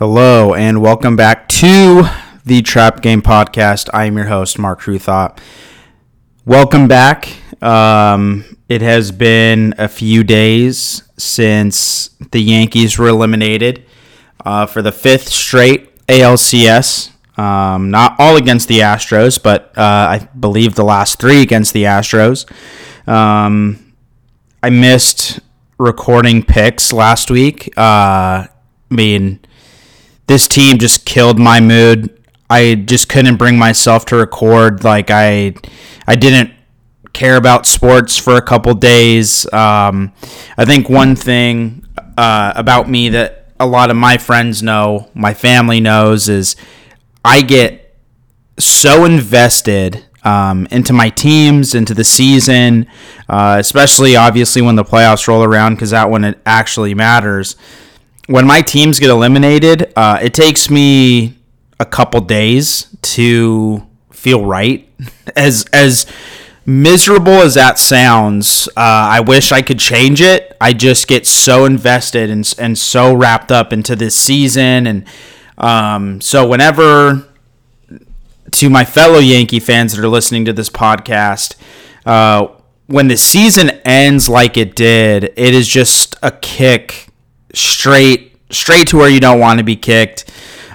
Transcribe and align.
Hello, 0.00 0.54
and 0.54 0.80
welcome 0.80 1.14
back 1.14 1.46
to 1.48 2.04
the 2.46 2.62
Trap 2.62 3.02
Game 3.02 3.20
Podcast. 3.20 3.90
I 3.92 4.06
am 4.06 4.16
your 4.16 4.28
host, 4.28 4.58
Mark 4.58 4.80
Truthot. 4.80 5.38
Welcome 6.46 6.88
back. 6.88 7.28
Um, 7.62 8.56
it 8.66 8.80
has 8.80 9.12
been 9.12 9.74
a 9.76 9.88
few 9.88 10.24
days 10.24 11.02
since 11.18 12.16
the 12.32 12.40
Yankees 12.40 12.98
were 12.98 13.08
eliminated 13.08 13.84
uh, 14.42 14.64
for 14.64 14.80
the 14.80 14.90
fifth 14.90 15.28
straight 15.28 15.94
ALCS. 16.06 17.10
Um, 17.38 17.90
not 17.90 18.16
all 18.18 18.36
against 18.38 18.68
the 18.68 18.78
Astros, 18.78 19.38
but 19.42 19.76
uh, 19.76 19.82
I 19.82 20.28
believe 20.34 20.76
the 20.76 20.82
last 20.82 21.20
three 21.20 21.42
against 21.42 21.74
the 21.74 21.82
Astros. 21.82 22.50
Um, 23.06 23.92
I 24.62 24.70
missed 24.70 25.40
recording 25.76 26.42
picks 26.42 26.90
last 26.90 27.30
week. 27.30 27.76
Uh, 27.76 28.46
I 28.46 28.48
mean, 28.88 29.40
this 30.30 30.46
team 30.46 30.78
just 30.78 31.04
killed 31.04 31.40
my 31.40 31.58
mood. 31.58 32.08
I 32.48 32.76
just 32.76 33.08
couldn't 33.08 33.36
bring 33.36 33.58
myself 33.58 34.06
to 34.06 34.16
record. 34.16 34.84
Like 34.84 35.10
I, 35.10 35.54
I 36.06 36.14
didn't 36.14 36.52
care 37.12 37.34
about 37.34 37.66
sports 37.66 38.16
for 38.16 38.36
a 38.36 38.42
couple 38.42 38.72
days. 38.74 39.52
Um, 39.52 40.12
I 40.56 40.64
think 40.64 40.88
one 40.88 41.16
thing 41.16 41.84
uh, 42.16 42.52
about 42.54 42.88
me 42.88 43.08
that 43.08 43.48
a 43.58 43.66
lot 43.66 43.90
of 43.90 43.96
my 43.96 44.18
friends 44.18 44.62
know, 44.62 45.10
my 45.14 45.34
family 45.34 45.80
knows, 45.80 46.28
is 46.28 46.54
I 47.24 47.42
get 47.42 47.96
so 48.56 49.04
invested 49.04 50.06
um, 50.22 50.68
into 50.70 50.92
my 50.92 51.08
teams, 51.10 51.74
into 51.74 51.92
the 51.92 52.04
season, 52.04 52.86
uh, 53.28 53.56
especially 53.58 54.14
obviously 54.14 54.62
when 54.62 54.76
the 54.76 54.84
playoffs 54.84 55.26
roll 55.26 55.42
around, 55.42 55.74
because 55.74 55.90
that 55.90 56.08
when 56.08 56.22
it 56.22 56.38
actually 56.46 56.94
matters 56.94 57.56
when 58.30 58.46
my 58.46 58.62
teams 58.62 59.00
get 59.00 59.10
eliminated, 59.10 59.92
uh, 59.96 60.20
it 60.22 60.32
takes 60.32 60.70
me 60.70 61.36
a 61.80 61.84
couple 61.84 62.20
days 62.20 62.86
to 63.02 63.84
feel 64.12 64.46
right. 64.46 64.88
As 65.36 65.64
as 65.72 66.06
miserable 66.66 67.40
as 67.40 67.54
that 67.54 67.78
sounds, 67.78 68.68
uh, 68.76 68.80
I 69.16 69.20
wish 69.20 69.50
I 69.50 69.62
could 69.62 69.78
change 69.78 70.20
it. 70.20 70.56
I 70.60 70.72
just 70.72 71.08
get 71.08 71.26
so 71.26 71.64
invested 71.64 72.30
and 72.30 72.52
and 72.58 72.76
so 72.76 73.14
wrapped 73.14 73.50
up 73.50 73.72
into 73.72 73.96
this 73.96 74.14
season, 74.14 74.86
and 74.86 75.04
um, 75.56 76.20
so 76.20 76.46
whenever 76.46 77.26
to 78.52 78.70
my 78.70 78.84
fellow 78.84 79.18
Yankee 79.18 79.60
fans 79.60 79.94
that 79.94 80.04
are 80.04 80.08
listening 80.08 80.44
to 80.44 80.52
this 80.52 80.68
podcast. 80.68 81.56
Uh, 82.04 82.48
when 82.86 83.06
the 83.06 83.16
season 83.16 83.70
ends 83.84 84.28
like 84.28 84.56
it 84.56 84.74
did, 84.74 85.24
it 85.36 85.54
is 85.54 85.68
just 85.68 86.16
a 86.24 86.32
kick 86.32 87.09
straight 87.54 88.36
straight 88.50 88.88
to 88.88 88.96
where 88.96 89.08
you 89.08 89.20
don't 89.20 89.40
want 89.40 89.58
to 89.58 89.64
be 89.64 89.76
kicked. 89.76 90.30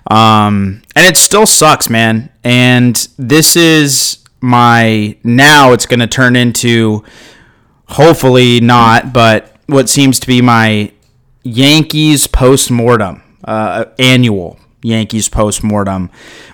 Um, 0.09 0.81
and 0.95 1.07
it 1.07 1.17
still 1.17 1.45
sucks, 1.45 1.89
man. 1.89 2.31
And 2.43 2.95
this 3.17 3.55
is 3.55 4.19
my 4.41 5.17
now 5.23 5.73
it's 5.73 5.85
going 5.85 5.99
to 5.99 6.07
turn 6.07 6.35
into 6.35 7.03
hopefully 7.87 8.59
not, 8.59 9.13
but 9.13 9.55
what 9.67 9.89
seems 9.89 10.19
to 10.19 10.27
be 10.27 10.41
my 10.41 10.91
Yankees 11.43 12.27
post 12.27 12.71
mortem, 12.71 13.21
uh, 13.43 13.85
annual 13.99 14.59
Yankees 14.81 15.29
post 15.29 15.63
mortem, 15.63 16.09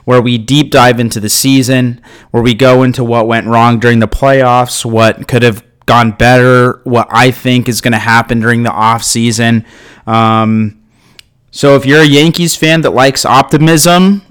where 0.06 0.22
we 0.22 0.38
deep 0.38 0.72
dive 0.72 1.00
into 1.00 1.20
the 1.20 1.30
season, 1.30 2.02
where 2.32 2.44
we 2.44 2.54
go 2.54 2.84
into 2.84 3.04
what 3.04 3.28
went 3.28 3.48
wrong 3.48 3.80
during 3.80 4.00
the 4.00 4.08
playoffs, 4.08 4.86
what 4.86 5.28
could 5.28 5.44
have 5.44 5.64
gone 5.86 6.12
better, 6.12 6.82
what 6.84 7.08
I 7.12 7.32
think 7.32 7.68
is 7.68 7.82
going 7.82 7.94
to 7.94 8.00
happen 8.00 8.40
during 8.40 8.64
the 8.64 8.72
off 8.72 9.04
season. 9.04 9.66
Um, 10.08 10.82
so 11.52 11.76
if 11.76 11.86
you're 11.86 12.02
a 12.02 12.06
Yankees 12.06 12.56
fan 12.56 12.82
that 12.82 12.92
likes 12.92 13.26
optimism, 13.26 14.22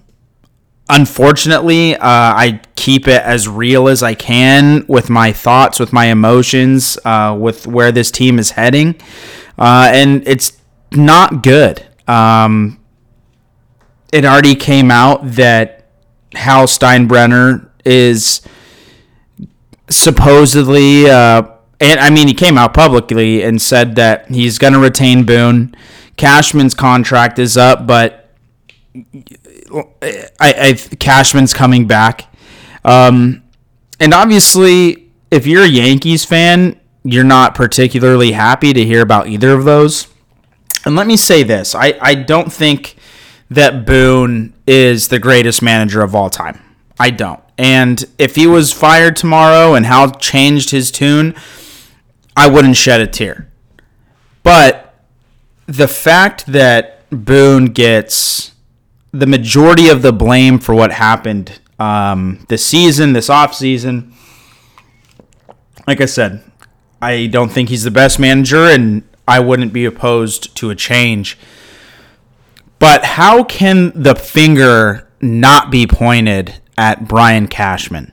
unfortunately, 0.89 1.97
uh, 1.97 1.99
I 2.03 2.61
keep 2.77 3.07
it 3.09 3.23
as 3.23 3.47
real 3.47 3.89
as 3.89 4.03
I 4.03 4.15
can 4.15 4.85
with 4.87 5.11
my 5.11 5.33
thoughts, 5.33 5.79
with 5.79 5.93
my 5.93 6.07
emotions, 6.07 6.99
uh, 7.05 7.37
with 7.39 7.67
where 7.67 7.93
this 7.93 8.11
team 8.11 8.39
is 8.39 8.53
heading, 8.53 9.01
uh, 9.59 9.91
and 9.93 10.27
it's 10.27 10.59
not 10.93 11.43
good. 11.43 11.85
Um, 12.09 12.81
it 14.13 14.25
already 14.25 14.55
came 14.55 14.91
out 14.91 15.21
that 15.33 15.87
Hal 16.35 16.67
Steinbrenner 16.67 17.69
is 17.85 18.41
supposedly, 19.91 21.11
uh, 21.11 21.43
and 21.81 22.01
I 22.01 22.11
mean, 22.11 22.29
he 22.29 22.35
came 22.35 22.57
out 22.57 22.75
publicly 22.75 23.43
and 23.43 23.61
said 23.61 23.97
that 23.97 24.29
he's 24.31 24.59
going 24.59 24.73
to 24.73 24.79
retain 24.79 25.25
Boone. 25.25 25.75
Cashman's 26.17 26.75
contract 26.75 27.39
is 27.39 27.57
up, 27.57 27.87
but 27.87 28.31
I, 29.73 30.31
I 30.41 30.73
Cashman's 30.99 31.55
coming 31.55 31.87
back. 31.87 32.33
Um, 32.85 33.43
and 33.99 34.15
obviously, 34.15 35.11
if 35.31 35.47
you're 35.47 35.65
a 35.65 35.69
Yankees 35.69 36.25
fan, 36.25 36.81
you're 37.03 37.25
not 37.25 37.55
particularly 37.55 38.33
happy 38.33 38.73
to 38.73 38.85
hear 38.85 39.03
about 39.03 39.29
either 39.29 39.53
of 39.53 39.65
those. 39.65 40.09
And 40.85 40.97
let 40.97 41.07
me 41.07 41.17
say 41.17 41.43
this 41.43 41.75
I, 41.75 41.99
I 42.01 42.15
don't 42.15 42.53
think 42.53 42.97
that 43.51 43.85
Boone 43.85 44.55
is 44.67 45.09
the 45.09 45.19
greatest 45.19 45.63
manager 45.63 46.03
of 46.03 46.15
all 46.15 46.31
time. 46.31 46.61
I 46.99 47.11
don't. 47.11 47.41
And 47.61 48.03
if 48.17 48.37
he 48.37 48.47
was 48.47 48.73
fired 48.73 49.17
tomorrow 49.17 49.75
and 49.75 49.85
Hal 49.85 50.13
changed 50.13 50.71
his 50.71 50.91
tune, 50.91 51.35
I 52.35 52.49
wouldn't 52.49 52.77
shed 52.77 53.03
a 53.03 53.07
tear. 53.07 53.51
But 54.43 54.95
the 55.67 55.87
fact 55.87 56.47
that 56.47 57.07
Boone 57.11 57.67
gets 57.67 58.53
the 59.13 59.27
majority 59.27 59.91
of 59.91 60.01
the 60.01 60.11
blame 60.11 60.59
for 60.59 60.75
what 60.75 60.93
happened 60.93 61.61
um, 61.79 62.47
this 62.49 62.65
season, 62.65 63.13
this 63.13 63.29
offseason, 63.29 64.15
like 65.87 66.01
I 66.01 66.07
said, 66.07 66.43
I 67.03 67.27
don't 67.27 67.51
think 67.51 67.69
he's 67.69 67.85
the 67.85 67.91
best 67.91 68.19
manager, 68.19 68.65
and 68.65 69.03
I 69.29 69.41
wouldn't 69.41 69.75
be 69.75 69.85
opposed 69.85 70.57
to 70.57 70.71
a 70.71 70.75
change. 70.75 71.37
But 72.79 73.05
how 73.05 73.45
can 73.45 73.93
the 73.95 74.15
finger 74.15 75.11
not 75.21 75.71
be 75.71 75.87
pointed 75.87 76.55
at 76.81 77.07
Brian 77.07 77.47
Cashman. 77.47 78.11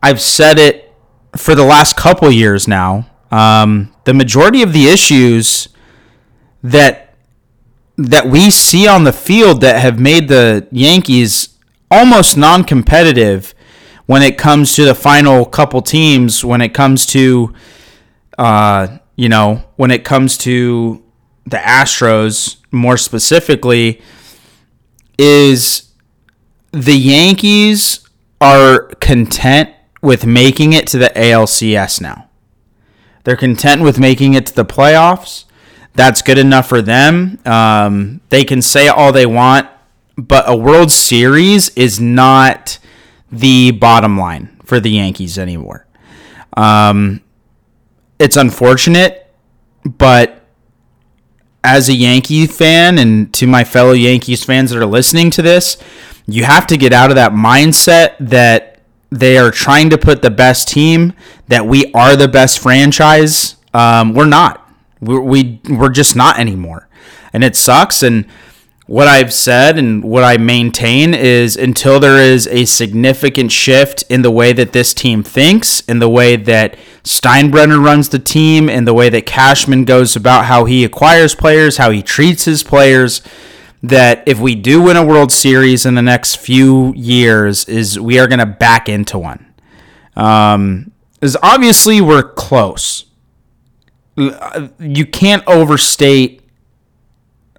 I've 0.00 0.20
said 0.20 0.56
it 0.56 0.94
for 1.36 1.56
the 1.56 1.64
last 1.64 1.96
couple 1.96 2.30
years 2.30 2.68
now. 2.68 3.10
Um, 3.32 3.92
the 4.04 4.14
majority 4.14 4.62
of 4.62 4.72
the 4.72 4.86
issues 4.86 5.68
that 6.62 7.16
that 7.96 8.26
we 8.26 8.50
see 8.50 8.86
on 8.86 9.02
the 9.04 9.12
field 9.12 9.60
that 9.60 9.82
have 9.82 9.98
made 9.98 10.28
the 10.28 10.66
Yankees 10.70 11.58
almost 11.90 12.36
non-competitive 12.36 13.52
when 14.06 14.22
it 14.22 14.38
comes 14.38 14.74
to 14.76 14.84
the 14.84 14.94
final 14.94 15.44
couple 15.44 15.82
teams, 15.82 16.44
when 16.44 16.60
it 16.62 16.72
comes 16.72 17.04
to 17.06 17.52
uh, 18.38 18.98
you 19.16 19.28
know, 19.28 19.64
when 19.74 19.90
it 19.90 20.04
comes 20.04 20.38
to 20.38 21.02
the 21.46 21.58
Astros 21.58 22.58
more 22.70 22.96
specifically, 22.96 24.00
is 25.18 25.89
the 26.72 26.96
Yankees 26.96 28.08
are 28.40 28.88
content 29.00 29.70
with 30.02 30.24
making 30.24 30.72
it 30.72 30.86
to 30.88 30.98
the 30.98 31.10
ALCS 31.10 32.00
now. 32.00 32.28
They're 33.24 33.36
content 33.36 33.82
with 33.82 33.98
making 33.98 34.34
it 34.34 34.46
to 34.46 34.54
the 34.54 34.64
playoffs. 34.64 35.44
That's 35.94 36.22
good 36.22 36.38
enough 36.38 36.68
for 36.68 36.80
them. 36.80 37.38
Um, 37.44 38.20
they 38.30 38.44
can 38.44 38.62
say 38.62 38.88
all 38.88 39.12
they 39.12 39.26
want, 39.26 39.68
but 40.16 40.44
a 40.48 40.56
World 40.56 40.90
Series 40.90 41.68
is 41.70 42.00
not 42.00 42.78
the 43.30 43.72
bottom 43.72 44.16
line 44.18 44.58
for 44.64 44.80
the 44.80 44.90
Yankees 44.90 45.38
anymore. 45.38 45.86
Um, 46.56 47.20
it's 48.18 48.36
unfortunate, 48.36 49.32
but 49.84 50.39
as 51.62 51.88
a 51.88 51.94
Yankee 51.94 52.46
fan 52.46 52.98
and 52.98 53.32
to 53.34 53.46
my 53.46 53.64
fellow 53.64 53.92
Yankees 53.92 54.44
fans 54.44 54.70
that 54.70 54.78
are 54.78 54.86
listening 54.86 55.30
to 55.32 55.42
this, 55.42 55.76
you 56.26 56.44
have 56.44 56.66
to 56.68 56.76
get 56.76 56.92
out 56.92 57.10
of 57.10 57.16
that 57.16 57.32
mindset 57.32 58.14
that 58.20 58.80
they 59.10 59.36
are 59.36 59.50
trying 59.50 59.90
to 59.90 59.98
put 59.98 60.22
the 60.22 60.30
best 60.30 60.68
team, 60.68 61.12
that 61.48 61.66
we 61.66 61.92
are 61.92 62.16
the 62.16 62.28
best 62.28 62.60
franchise. 62.60 63.56
Um, 63.74 64.14
we're 64.14 64.26
not. 64.26 64.70
We're, 65.00 65.20
we, 65.20 65.60
we're 65.68 65.90
just 65.90 66.14
not 66.14 66.38
anymore. 66.38 66.88
And 67.32 67.42
it 67.42 67.56
sucks. 67.56 68.02
And 68.02 68.26
what 68.90 69.06
I've 69.06 69.32
said 69.32 69.78
and 69.78 70.02
what 70.02 70.24
I 70.24 70.36
maintain 70.36 71.14
is 71.14 71.56
until 71.56 72.00
there 72.00 72.18
is 72.18 72.48
a 72.48 72.64
significant 72.64 73.52
shift 73.52 74.02
in 74.08 74.22
the 74.22 74.32
way 74.32 74.52
that 74.52 74.72
this 74.72 74.92
team 74.92 75.22
thinks, 75.22 75.78
in 75.82 76.00
the 76.00 76.08
way 76.08 76.34
that 76.34 76.76
Steinbrenner 77.04 77.80
runs 77.80 78.08
the 78.08 78.18
team, 78.18 78.68
in 78.68 78.86
the 78.86 78.92
way 78.92 79.08
that 79.08 79.26
Cashman 79.26 79.84
goes 79.84 80.16
about 80.16 80.46
how 80.46 80.64
he 80.64 80.84
acquires 80.84 81.36
players, 81.36 81.76
how 81.76 81.92
he 81.92 82.02
treats 82.02 82.46
his 82.46 82.64
players, 82.64 83.22
that 83.80 84.24
if 84.26 84.40
we 84.40 84.56
do 84.56 84.82
win 84.82 84.96
a 84.96 85.06
World 85.06 85.30
Series 85.30 85.86
in 85.86 85.94
the 85.94 86.02
next 86.02 86.38
few 86.38 86.92
years, 86.96 87.66
is 87.66 87.96
we 87.96 88.18
are 88.18 88.26
going 88.26 88.40
to 88.40 88.44
back 88.44 88.88
into 88.88 89.20
one. 89.20 89.54
Um, 90.16 90.90
is 91.22 91.38
obviously 91.44 92.00
we're 92.00 92.24
close. 92.24 93.04
You 94.16 95.06
can't 95.06 95.44
overstate 95.46 96.39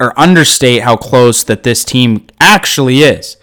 or 0.02 0.20
understate 0.20 0.82
how 0.82 0.98
close 0.98 1.44
that 1.44 1.62
this 1.62 1.86
team 1.86 2.26
actually 2.40 3.04
is. 3.04 3.38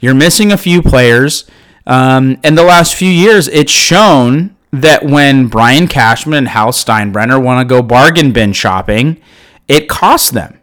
You're 0.00 0.14
missing 0.14 0.52
a 0.52 0.58
few 0.58 0.82
players. 0.82 1.46
Um, 1.86 2.38
in 2.44 2.56
the 2.56 2.62
last 2.62 2.94
few 2.94 3.08
years, 3.08 3.48
it's 3.48 3.72
shown 3.72 4.54
that 4.70 5.02
when 5.02 5.48
Brian 5.48 5.88
Cashman 5.88 6.36
and 6.36 6.48
Hal 6.48 6.72
Steinbrenner 6.72 7.42
want 7.42 7.66
to 7.66 7.74
go 7.74 7.80
bargain 7.80 8.32
bin 8.32 8.52
shopping, 8.52 9.18
it 9.66 9.88
costs 9.88 10.30
them. 10.30 10.60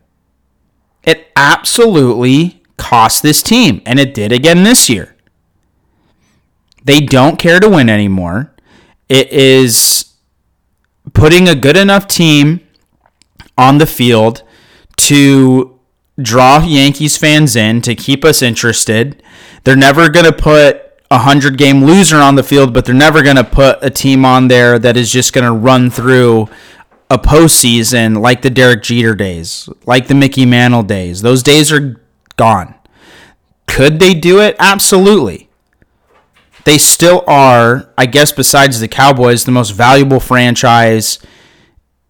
It 1.04 1.32
absolutely 1.36 2.62
cost 2.78 3.24
this 3.24 3.42
team, 3.42 3.82
and 3.84 4.00
it 4.00 4.14
did 4.14 4.32
again 4.32 4.64
this 4.64 4.90
year. 4.90 5.16
They 6.84 7.00
don't 7.00 7.40
care 7.40 7.60
to 7.60 7.70
win 7.70 7.90
anymore. 7.90 8.54
It 9.10 9.32
is 9.32 10.14
putting 11.14 11.50
a 11.50 11.56
good 11.56 11.78
enough 11.78 12.06
team 12.06 12.62
on 13.58 13.80
the 13.80 13.88
field 13.88 14.44
to 14.98 15.80
draw 16.22 16.64
Yankees 16.64 17.18
fans 17.18 17.56
in 17.56 17.82
to 17.82 17.96
keep 17.96 18.24
us 18.24 18.42
interested. 18.42 19.22
They're 19.64 19.76
never 19.76 20.10
going 20.10 20.26
to 20.26 20.34
put 20.34 20.78
a 21.10 21.18
100 21.18 21.58
game 21.58 21.84
loser 21.84 22.18
on 22.18 22.36
the 22.36 22.44
field, 22.44 22.74
but 22.74 22.86
they're 22.86 22.96
never 22.96 23.22
going 23.22 23.36
to 23.36 23.44
put 23.44 23.80
a 23.82 23.90
team 23.90 24.24
on 24.24 24.48
there 24.48 24.80
that 24.80 24.96
is 24.96 25.12
just 25.12 25.34
going 25.34 25.46
to 25.46 25.52
run 25.52 25.90
through 25.90 26.48
a 27.10 27.18
postseason 27.18 28.22
like 28.22 28.42
the 28.42 28.50
Derek 28.50 28.84
Jeter 28.84 29.14
days, 29.16 29.68
like 29.86 30.08
the 30.08 30.16
Mickey 30.16 30.46
Mantle 30.46 30.84
days. 30.84 31.22
Those 31.22 31.44
days 31.44 31.72
are 31.72 32.02
gone. 32.38 32.74
Could 33.68 34.00
they 34.00 34.14
do 34.14 34.40
it? 34.40 34.56
Absolutely. 34.60 35.50
They 36.64 36.78
still 36.78 37.24
are, 37.28 37.92
I 37.98 38.06
guess, 38.06 38.32
besides 38.32 38.80
the 38.80 38.88
Cowboys, 38.88 39.46
the 39.46 39.52
most 39.52 39.72
valuable 39.72 40.20
franchise 40.20 41.20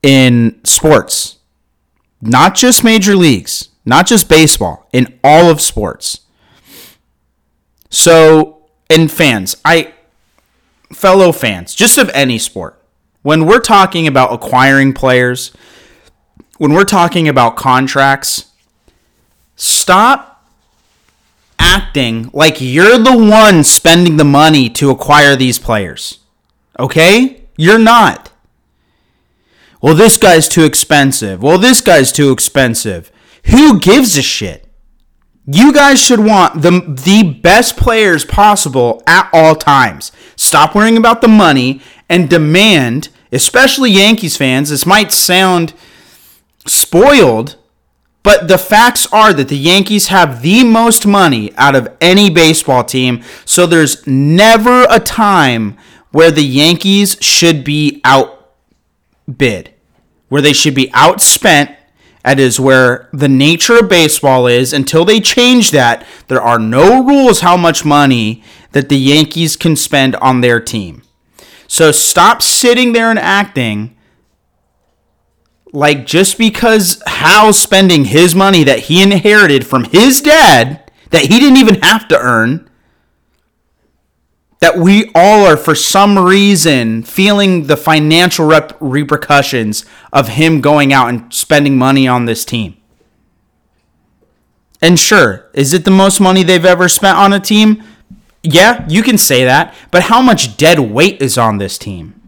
in 0.03 0.59
sports. 0.63 1.37
Not 2.21 2.55
just 2.55 2.83
major 2.83 3.15
leagues, 3.15 3.69
not 3.85 4.05
just 4.05 4.29
baseball, 4.29 4.87
in 4.93 5.19
all 5.23 5.49
of 5.49 5.59
sports. 5.59 6.21
So, 7.89 8.69
and 8.89 9.11
fans, 9.11 9.55
I, 9.65 9.93
fellow 10.93 11.31
fans, 11.31 11.73
just 11.73 11.97
of 11.97 12.09
any 12.13 12.37
sport, 12.37 12.81
when 13.21 13.45
we're 13.45 13.59
talking 13.59 14.07
about 14.07 14.33
acquiring 14.33 14.93
players, 14.93 15.51
when 16.57 16.73
we're 16.73 16.85
talking 16.85 17.27
about 17.27 17.55
contracts, 17.55 18.51
stop 19.55 20.31
acting 21.57 22.29
like 22.33 22.57
you're 22.59 22.97
the 22.97 23.15
one 23.15 23.63
spending 23.63 24.17
the 24.17 24.23
money 24.23 24.69
to 24.69 24.89
acquire 24.89 25.35
these 25.35 25.59
players. 25.59 26.19
Okay? 26.79 27.43
You're 27.57 27.79
not. 27.79 28.30
Well, 29.81 29.95
this 29.95 30.17
guy's 30.17 30.47
too 30.47 30.63
expensive. 30.63 31.41
Well, 31.41 31.57
this 31.57 31.81
guy's 31.81 32.11
too 32.11 32.31
expensive. 32.31 33.11
Who 33.47 33.79
gives 33.79 34.17
a 34.17 34.21
shit? 34.21 34.67
You 35.47 35.73
guys 35.73 35.99
should 35.99 36.19
want 36.19 36.61
the, 36.61 36.81
the 36.87 37.23
best 37.41 37.75
players 37.75 38.23
possible 38.23 39.01
at 39.07 39.27
all 39.33 39.55
times. 39.55 40.11
Stop 40.35 40.75
worrying 40.75 40.97
about 40.97 41.21
the 41.21 41.27
money 41.27 41.81
and 42.07 42.29
demand, 42.29 43.09
especially 43.31 43.89
Yankees 43.89 44.37
fans. 44.37 44.69
This 44.69 44.85
might 44.85 45.11
sound 45.11 45.73
spoiled, 46.67 47.55
but 48.21 48.47
the 48.47 48.59
facts 48.59 49.07
are 49.11 49.33
that 49.33 49.47
the 49.47 49.57
Yankees 49.57 50.07
have 50.09 50.43
the 50.43 50.63
most 50.63 51.07
money 51.07 51.51
out 51.55 51.75
of 51.75 51.89
any 51.99 52.29
baseball 52.29 52.83
team. 52.83 53.23
So 53.43 53.65
there's 53.65 54.05
never 54.05 54.85
a 54.91 54.99
time 54.99 55.75
where 56.11 56.29
the 56.29 56.45
Yankees 56.45 57.17
should 57.19 57.63
be 57.63 57.99
outbid, 59.29 59.73
where 60.29 60.41
they 60.41 60.53
should 60.53 60.75
be 60.75 60.87
outspent 60.87 61.75
that 62.23 62.39
is 62.39 62.59
where 62.59 63.09
the 63.11 63.27
nature 63.27 63.79
of 63.79 63.89
baseball 63.89 64.47
is. 64.47 64.73
Until 64.73 65.05
they 65.05 65.19
change 65.19 65.71
that, 65.71 66.05
there 66.27 66.41
are 66.41 66.59
no 66.59 67.03
rules 67.03 67.41
how 67.41 67.57
much 67.57 67.83
money 67.83 68.43
that 68.71 68.89
the 68.89 68.97
Yankees 68.97 69.55
can 69.55 69.75
spend 69.75 70.15
on 70.17 70.41
their 70.41 70.59
team. 70.59 71.01
So 71.67 71.91
stop 71.91 72.41
sitting 72.41 72.93
there 72.93 73.09
and 73.09 73.19
acting 73.19 73.97
like 75.73 76.05
just 76.05 76.37
because 76.37 77.01
Hal's 77.07 77.57
spending 77.57 78.05
his 78.05 78.35
money 78.35 78.63
that 78.65 78.79
he 78.79 79.01
inherited 79.01 79.65
from 79.65 79.85
his 79.85 80.21
dad, 80.21 80.91
that 81.11 81.23
he 81.23 81.39
didn't 81.39 81.57
even 81.57 81.81
have 81.81 82.07
to 82.09 82.19
earn, 82.19 82.69
that 84.61 84.77
we 84.77 85.11
all 85.13 85.45
are 85.45 85.57
for 85.57 85.75
some 85.75 86.17
reason 86.17 87.03
feeling 87.03 87.65
the 87.65 87.75
financial 87.75 88.45
rep- 88.45 88.77
repercussions 88.79 89.85
of 90.13 90.29
him 90.29 90.61
going 90.61 90.93
out 90.93 91.09
and 91.09 91.33
spending 91.33 91.77
money 91.77 92.07
on 92.07 92.25
this 92.25 92.45
team. 92.45 92.77
And 94.79 94.99
sure, 94.99 95.49
is 95.53 95.73
it 95.73 95.83
the 95.83 95.91
most 95.91 96.19
money 96.19 96.43
they've 96.43 96.63
ever 96.63 96.87
spent 96.87 97.17
on 97.17 97.33
a 97.33 97.39
team? 97.39 97.83
Yeah, 98.43 98.85
you 98.87 99.03
can 99.03 99.17
say 99.17 99.43
that, 99.43 99.75
but 99.91 100.03
how 100.03 100.21
much 100.21 100.57
dead 100.57 100.79
weight 100.79 101.21
is 101.21 101.37
on 101.37 101.57
this 101.57 101.77
team? 101.77 102.19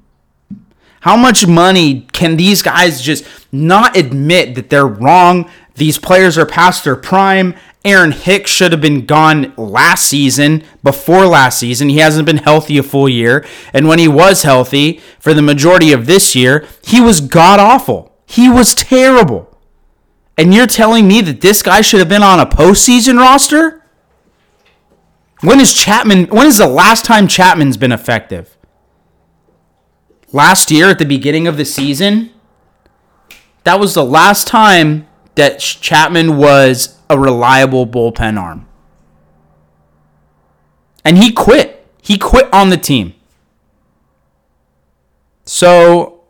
How 1.02 1.18
much 1.18 1.46
money 1.46 2.08
can 2.14 2.38
these 2.38 2.62
guys 2.62 3.02
just 3.02 3.26
not 3.52 3.98
admit 3.98 4.56
that 4.56 4.70
they're 4.70 4.88
wrong? 4.88 5.50
These 5.76 5.98
players 5.98 6.38
are 6.38 6.46
past 6.46 6.84
their 6.84 6.96
prime 6.96 7.56
Aaron 7.86 8.14
Hicks 8.14 8.50
should 8.50 8.72
have 8.72 8.80
been 8.80 9.06
gone 9.06 9.54
last 9.58 10.08
season, 10.08 10.64
before 10.84 11.26
last 11.26 11.60
season. 11.60 11.90
He 11.90 11.98
hasn't 11.98 12.26
been 12.26 12.38
healthy 12.38 12.78
a 12.78 12.84
full 12.84 13.10
year. 13.10 13.46
And 13.74 13.88
when 13.88 14.00
he 14.00 14.08
was 14.08 14.44
healthy 14.44 15.02
for 15.20 15.34
the 15.34 15.42
majority 15.42 15.92
of 15.92 16.06
this 16.06 16.34
year, 16.34 16.66
he 16.82 17.02
was 17.02 17.20
god 17.20 17.60
awful. 17.60 18.16
He 18.26 18.50
was 18.50 18.74
terrible. 18.74 19.58
And 20.38 20.54
you're 20.54 20.66
telling 20.66 21.08
me 21.08 21.22
that 21.22 21.42
this 21.42 21.62
guy 21.62 21.82
should 21.82 22.00
have 22.00 22.10
been 22.10 22.24
on 22.24 22.40
a 22.40 22.46
postseason 22.46 23.18
roster? 23.20 23.84
When 25.42 25.60
is 25.60 25.74
Chapman 25.74 26.28
when 26.28 26.48
is 26.48 26.58
the 26.58 26.68
last 26.68 27.04
time 27.04 27.28
Chapman's 27.28 27.76
been 27.76 27.92
effective? 27.92 28.58
Last 30.32 30.72
year 30.72 30.90
at 30.90 31.00
the 31.00 31.06
beginning 31.06 31.48
of 31.48 31.58
the 31.58 31.66
season? 31.66 32.32
That 33.66 33.80
was 33.80 33.94
the 33.94 34.06
last 34.06 34.48
time 34.48 35.08
that 35.36 35.60
Chapman 35.60 36.38
was 36.38 37.00
a 37.10 37.18
reliable 37.18 37.88
bullpen 37.88 38.40
arm. 38.40 38.68
And 41.06 41.18
he 41.18 41.32
quit. 41.32 41.86
He 42.02 42.18
quit 42.18 42.52
on 42.54 42.70
the 42.70 42.78
team. 42.78 43.14
So, 45.46 46.24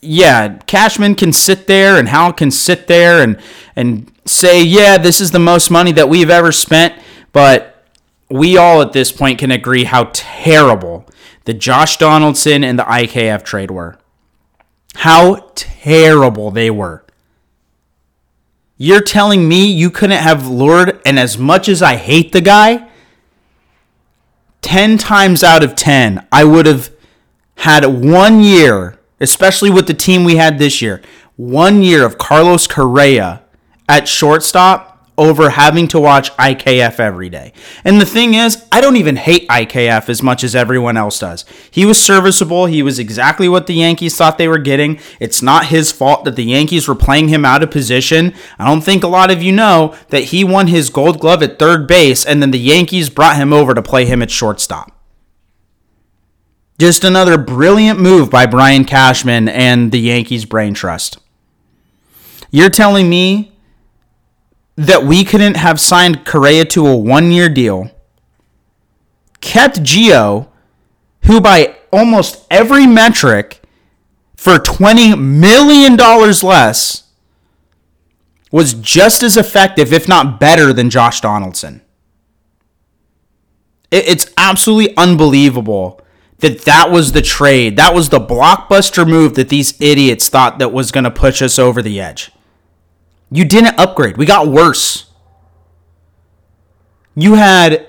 yeah, 0.00 0.58
Cashman 0.66 1.14
can 1.14 1.32
sit 1.32 1.66
there 1.66 1.96
and 1.96 2.08
Hal 2.08 2.32
can 2.32 2.50
sit 2.50 2.86
there 2.86 3.22
and, 3.22 3.40
and 3.76 4.12
say, 4.24 4.62
yeah, 4.62 4.98
this 4.98 5.20
is 5.20 5.30
the 5.30 5.38
most 5.38 5.70
money 5.70 5.92
that 5.92 6.08
we've 6.08 6.30
ever 6.30 6.52
spent. 6.52 6.94
But 7.32 7.84
we 8.28 8.56
all 8.56 8.82
at 8.82 8.92
this 8.92 9.12
point 9.12 9.38
can 9.38 9.50
agree 9.50 9.84
how 9.84 10.10
terrible 10.12 11.06
the 11.44 11.54
Josh 11.54 11.96
Donaldson 11.96 12.64
and 12.64 12.78
the 12.78 12.84
IKF 12.84 13.44
trade 13.44 13.70
were. 13.70 13.98
How 14.96 15.50
terrible 15.54 16.50
they 16.50 16.70
were. 16.70 17.04
You're 18.82 19.02
telling 19.02 19.46
me 19.46 19.70
you 19.70 19.90
couldn't 19.90 20.22
have 20.22 20.48
lured, 20.48 21.02
and 21.04 21.18
as 21.18 21.36
much 21.36 21.68
as 21.68 21.82
I 21.82 21.96
hate 21.96 22.32
the 22.32 22.40
guy, 22.40 22.88
10 24.62 24.96
times 24.96 25.44
out 25.44 25.62
of 25.62 25.76
10, 25.76 26.26
I 26.32 26.44
would 26.44 26.64
have 26.64 26.90
had 27.56 27.84
one 27.84 28.40
year, 28.40 28.98
especially 29.20 29.68
with 29.68 29.86
the 29.86 29.92
team 29.92 30.24
we 30.24 30.36
had 30.36 30.58
this 30.58 30.80
year, 30.80 31.02
one 31.36 31.82
year 31.82 32.06
of 32.06 32.16
Carlos 32.16 32.66
Correa 32.66 33.42
at 33.86 34.08
shortstop 34.08 34.89
over 35.20 35.50
having 35.50 35.86
to 35.86 36.00
watch 36.00 36.34
IKF 36.38 36.98
every 36.98 37.28
day. 37.28 37.52
And 37.84 38.00
the 38.00 38.06
thing 38.06 38.32
is, 38.32 38.66
I 38.72 38.80
don't 38.80 38.96
even 38.96 39.16
hate 39.16 39.46
IKF 39.48 40.08
as 40.08 40.22
much 40.22 40.42
as 40.42 40.56
everyone 40.56 40.96
else 40.96 41.18
does. 41.18 41.44
He 41.70 41.84
was 41.84 42.02
serviceable. 42.02 42.64
He 42.64 42.82
was 42.82 42.98
exactly 42.98 43.46
what 43.46 43.66
the 43.66 43.74
Yankees 43.74 44.16
thought 44.16 44.38
they 44.38 44.48
were 44.48 44.56
getting. 44.56 44.98
It's 45.20 45.42
not 45.42 45.66
his 45.66 45.92
fault 45.92 46.24
that 46.24 46.36
the 46.36 46.44
Yankees 46.44 46.88
were 46.88 46.94
playing 46.94 47.28
him 47.28 47.44
out 47.44 47.62
of 47.62 47.70
position. 47.70 48.32
I 48.58 48.64
don't 48.66 48.80
think 48.80 49.04
a 49.04 49.08
lot 49.08 49.30
of 49.30 49.42
you 49.42 49.52
know 49.52 49.94
that 50.08 50.24
he 50.24 50.42
won 50.42 50.68
his 50.68 50.88
gold 50.88 51.20
glove 51.20 51.42
at 51.42 51.58
third 51.58 51.86
base 51.86 52.24
and 52.24 52.40
then 52.40 52.50
the 52.50 52.58
Yankees 52.58 53.10
brought 53.10 53.36
him 53.36 53.52
over 53.52 53.74
to 53.74 53.82
play 53.82 54.06
him 54.06 54.22
at 54.22 54.30
shortstop. 54.30 54.90
Just 56.78 57.04
another 57.04 57.36
brilliant 57.36 58.00
move 58.00 58.30
by 58.30 58.46
Brian 58.46 58.86
Cashman 58.86 59.50
and 59.50 59.92
the 59.92 60.00
Yankees 60.00 60.46
Brain 60.46 60.72
Trust. 60.72 61.18
You're 62.50 62.70
telling 62.70 63.10
me 63.10 63.52
that 64.80 65.04
we 65.04 65.24
couldn't 65.24 65.58
have 65.58 65.78
signed 65.78 66.24
Correa 66.24 66.64
to 66.64 66.86
a 66.86 66.96
one 66.96 67.32
year 67.32 67.50
deal, 67.50 67.90
kept 69.42 69.82
Gio, 69.82 70.48
who 71.26 71.38
by 71.38 71.76
almost 71.92 72.46
every 72.50 72.86
metric, 72.86 73.62
for 74.36 74.56
$20 74.56 75.20
million 75.20 75.96
less, 75.96 77.04
was 78.50 78.72
just 78.72 79.22
as 79.22 79.36
effective, 79.36 79.92
if 79.92 80.08
not 80.08 80.40
better, 80.40 80.72
than 80.72 80.88
Josh 80.88 81.20
Donaldson. 81.20 81.82
It's 83.90 84.32
absolutely 84.38 84.96
unbelievable 84.96 86.00
that 86.38 86.62
that 86.62 86.90
was 86.90 87.12
the 87.12 87.20
trade. 87.20 87.76
That 87.76 87.92
was 87.92 88.08
the 88.08 88.18
blockbuster 88.18 89.06
move 89.06 89.34
that 89.34 89.50
these 89.50 89.78
idiots 89.78 90.30
thought 90.30 90.58
that 90.58 90.72
was 90.72 90.90
going 90.90 91.04
to 91.04 91.10
push 91.10 91.42
us 91.42 91.58
over 91.58 91.82
the 91.82 92.00
edge. 92.00 92.32
You 93.30 93.44
didn't 93.44 93.78
upgrade. 93.78 94.16
We 94.16 94.26
got 94.26 94.48
worse. 94.48 95.06
You 97.14 97.34
had 97.34 97.86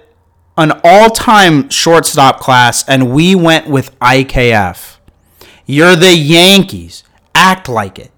an 0.58 0.80
all 0.84 1.10
time 1.10 1.70
shortstop 1.70 2.40
class, 2.40 2.88
and 2.88 3.14
we 3.14 3.34
went 3.34 3.68
with 3.68 3.98
IKF. 4.00 4.98
You're 5.66 5.96
the 5.96 6.16
Yankees. 6.16 7.04
Act 7.34 7.70
like 7.70 7.98
it. 7.98 8.12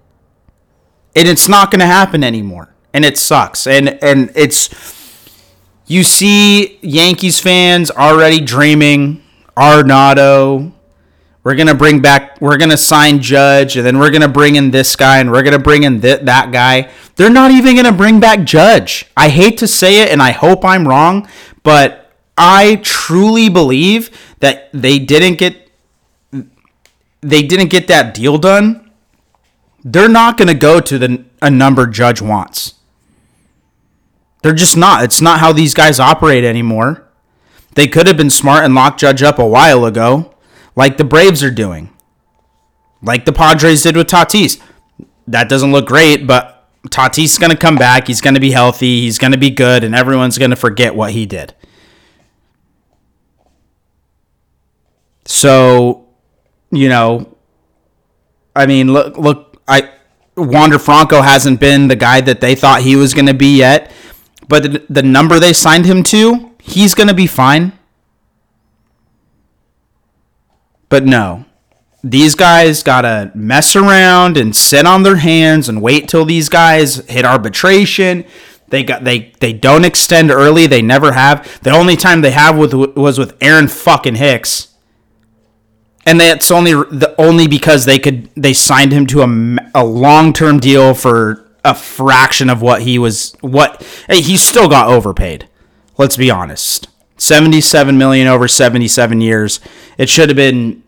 And 1.16 1.28
it's 1.28 1.48
not 1.48 1.70
going 1.70 1.80
to 1.80 1.86
happen 1.86 2.24
anymore. 2.24 2.74
And 2.92 3.04
it 3.04 3.16
sucks. 3.16 3.66
And 3.66 4.02
and 4.02 4.30
it's 4.34 4.68
you 5.86 6.02
see 6.02 6.78
Yankees 6.82 7.40
fans 7.40 7.90
already 7.90 8.40
dreaming 8.40 9.22
Arenado. 9.56 10.73
We're 11.44 11.56
gonna 11.56 11.74
bring 11.74 12.00
back. 12.00 12.40
We're 12.40 12.56
gonna 12.56 12.78
sign 12.78 13.20
Judge, 13.20 13.76
and 13.76 13.86
then 13.86 13.98
we're 13.98 14.10
gonna 14.10 14.28
bring 14.28 14.56
in 14.56 14.70
this 14.70 14.96
guy, 14.96 15.18
and 15.18 15.30
we're 15.30 15.42
gonna 15.42 15.58
bring 15.58 15.82
in 15.82 16.00
th- 16.00 16.22
that 16.22 16.52
guy. 16.52 16.88
They're 17.16 17.28
not 17.28 17.50
even 17.50 17.76
gonna 17.76 17.92
bring 17.92 18.18
back 18.18 18.44
Judge. 18.44 19.04
I 19.14 19.28
hate 19.28 19.58
to 19.58 19.68
say 19.68 20.00
it, 20.00 20.08
and 20.10 20.22
I 20.22 20.30
hope 20.30 20.64
I'm 20.64 20.88
wrong, 20.88 21.28
but 21.62 22.10
I 22.38 22.76
truly 22.82 23.50
believe 23.50 24.10
that 24.40 24.70
they 24.72 24.98
didn't 24.98 25.36
get 25.36 25.70
they 27.20 27.42
didn't 27.42 27.68
get 27.68 27.88
that 27.88 28.14
deal 28.14 28.38
done. 28.38 28.90
They're 29.84 30.08
not 30.08 30.38
gonna 30.38 30.54
go 30.54 30.80
to 30.80 30.98
the 30.98 31.24
a 31.42 31.50
number 31.50 31.86
Judge 31.86 32.22
wants. 32.22 32.74
They're 34.42 34.54
just 34.54 34.78
not. 34.78 35.04
It's 35.04 35.20
not 35.20 35.40
how 35.40 35.52
these 35.52 35.74
guys 35.74 36.00
operate 36.00 36.44
anymore. 36.44 37.06
They 37.74 37.86
could 37.86 38.06
have 38.06 38.16
been 38.16 38.30
smart 38.30 38.64
and 38.64 38.74
locked 38.74 39.00
Judge 39.00 39.22
up 39.22 39.38
a 39.38 39.46
while 39.46 39.84
ago 39.84 40.33
like 40.76 40.96
the 40.96 41.04
Braves 41.04 41.42
are 41.42 41.50
doing, 41.50 41.90
like 43.02 43.24
the 43.24 43.32
Padres 43.32 43.82
did 43.82 43.96
with 43.96 44.08
Tatis. 44.08 44.60
That 45.26 45.48
doesn't 45.48 45.72
look 45.72 45.86
great, 45.86 46.26
but 46.26 46.68
Tatis 46.88 47.24
is 47.24 47.38
going 47.38 47.50
to 47.50 47.56
come 47.56 47.76
back. 47.76 48.08
He's 48.08 48.20
going 48.20 48.34
to 48.34 48.40
be 48.40 48.50
healthy. 48.50 49.02
He's 49.02 49.18
going 49.18 49.32
to 49.32 49.38
be 49.38 49.50
good, 49.50 49.84
and 49.84 49.94
everyone's 49.94 50.38
going 50.38 50.50
to 50.50 50.56
forget 50.56 50.94
what 50.94 51.12
he 51.12 51.26
did. 51.26 51.54
So, 55.24 56.06
you 56.70 56.88
know, 56.88 57.36
I 58.54 58.66
mean, 58.66 58.92
look, 58.92 59.16
look, 59.16 59.62
I 59.66 59.90
Wander 60.36 60.78
Franco 60.78 61.22
hasn't 61.22 61.60
been 61.60 61.88
the 61.88 61.96
guy 61.96 62.20
that 62.20 62.40
they 62.40 62.54
thought 62.54 62.82
he 62.82 62.96
was 62.96 63.14
going 63.14 63.26
to 63.26 63.34
be 63.34 63.56
yet, 63.56 63.92
but 64.48 64.62
the, 64.64 64.86
the 64.90 65.02
number 65.02 65.38
they 65.38 65.52
signed 65.52 65.86
him 65.86 66.02
to, 66.04 66.50
he's 66.60 66.94
going 66.94 67.08
to 67.08 67.14
be 67.14 67.26
fine. 67.26 67.72
But 70.88 71.04
no, 71.04 71.44
these 72.04 72.34
guys 72.34 72.82
gotta 72.82 73.32
mess 73.34 73.74
around 73.74 74.36
and 74.36 74.54
sit 74.54 74.86
on 74.86 75.02
their 75.02 75.16
hands 75.16 75.68
and 75.68 75.80
wait 75.80 76.06
till 76.06 76.26
these 76.26 76.48
guys 76.48 76.96
hit 77.08 77.24
arbitration. 77.24 78.24
They 78.68 78.84
got 78.84 79.04
they 79.04 79.32
they 79.40 79.52
don't 79.52 79.84
extend 79.84 80.30
early. 80.30 80.66
They 80.66 80.82
never 80.82 81.12
have. 81.12 81.60
The 81.62 81.70
only 81.70 81.96
time 81.96 82.20
they 82.20 82.32
have 82.32 82.58
with 82.58 82.74
was 82.74 83.18
with 83.18 83.36
Aaron 83.40 83.68
fucking 83.68 84.16
Hicks, 84.16 84.74
and 86.04 86.20
that's 86.20 86.50
only 86.50 86.72
the 86.72 87.14
only 87.18 87.46
because 87.46 87.86
they 87.86 87.98
could 87.98 88.28
they 88.36 88.52
signed 88.52 88.92
him 88.92 89.06
to 89.06 89.22
a, 89.22 89.70
a 89.74 89.84
long 89.84 90.32
term 90.32 90.60
deal 90.60 90.92
for 90.92 91.48
a 91.64 91.74
fraction 91.74 92.50
of 92.50 92.60
what 92.60 92.82
he 92.82 92.98
was. 92.98 93.34
What 93.40 93.86
hey, 94.08 94.20
he 94.20 94.36
still 94.36 94.68
got 94.68 94.88
overpaid. 94.88 95.48
Let's 95.96 96.16
be 96.16 96.30
honest. 96.30 96.88
77 97.16 97.96
million 97.96 98.26
over 98.26 98.48
77 98.48 99.20
years. 99.20 99.60
It 99.98 100.08
should 100.08 100.28
have 100.28 100.36
been 100.36 100.82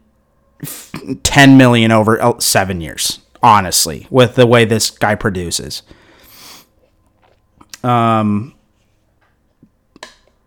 10 1.22 1.56
million 1.56 1.92
over 1.92 2.20
uh, 2.22 2.38
7 2.38 2.80
years, 2.80 3.20
honestly, 3.42 4.06
with 4.10 4.34
the 4.34 4.46
way 4.46 4.64
this 4.64 4.90
guy 4.90 5.14
produces. 5.14 5.82
Um 7.84 8.54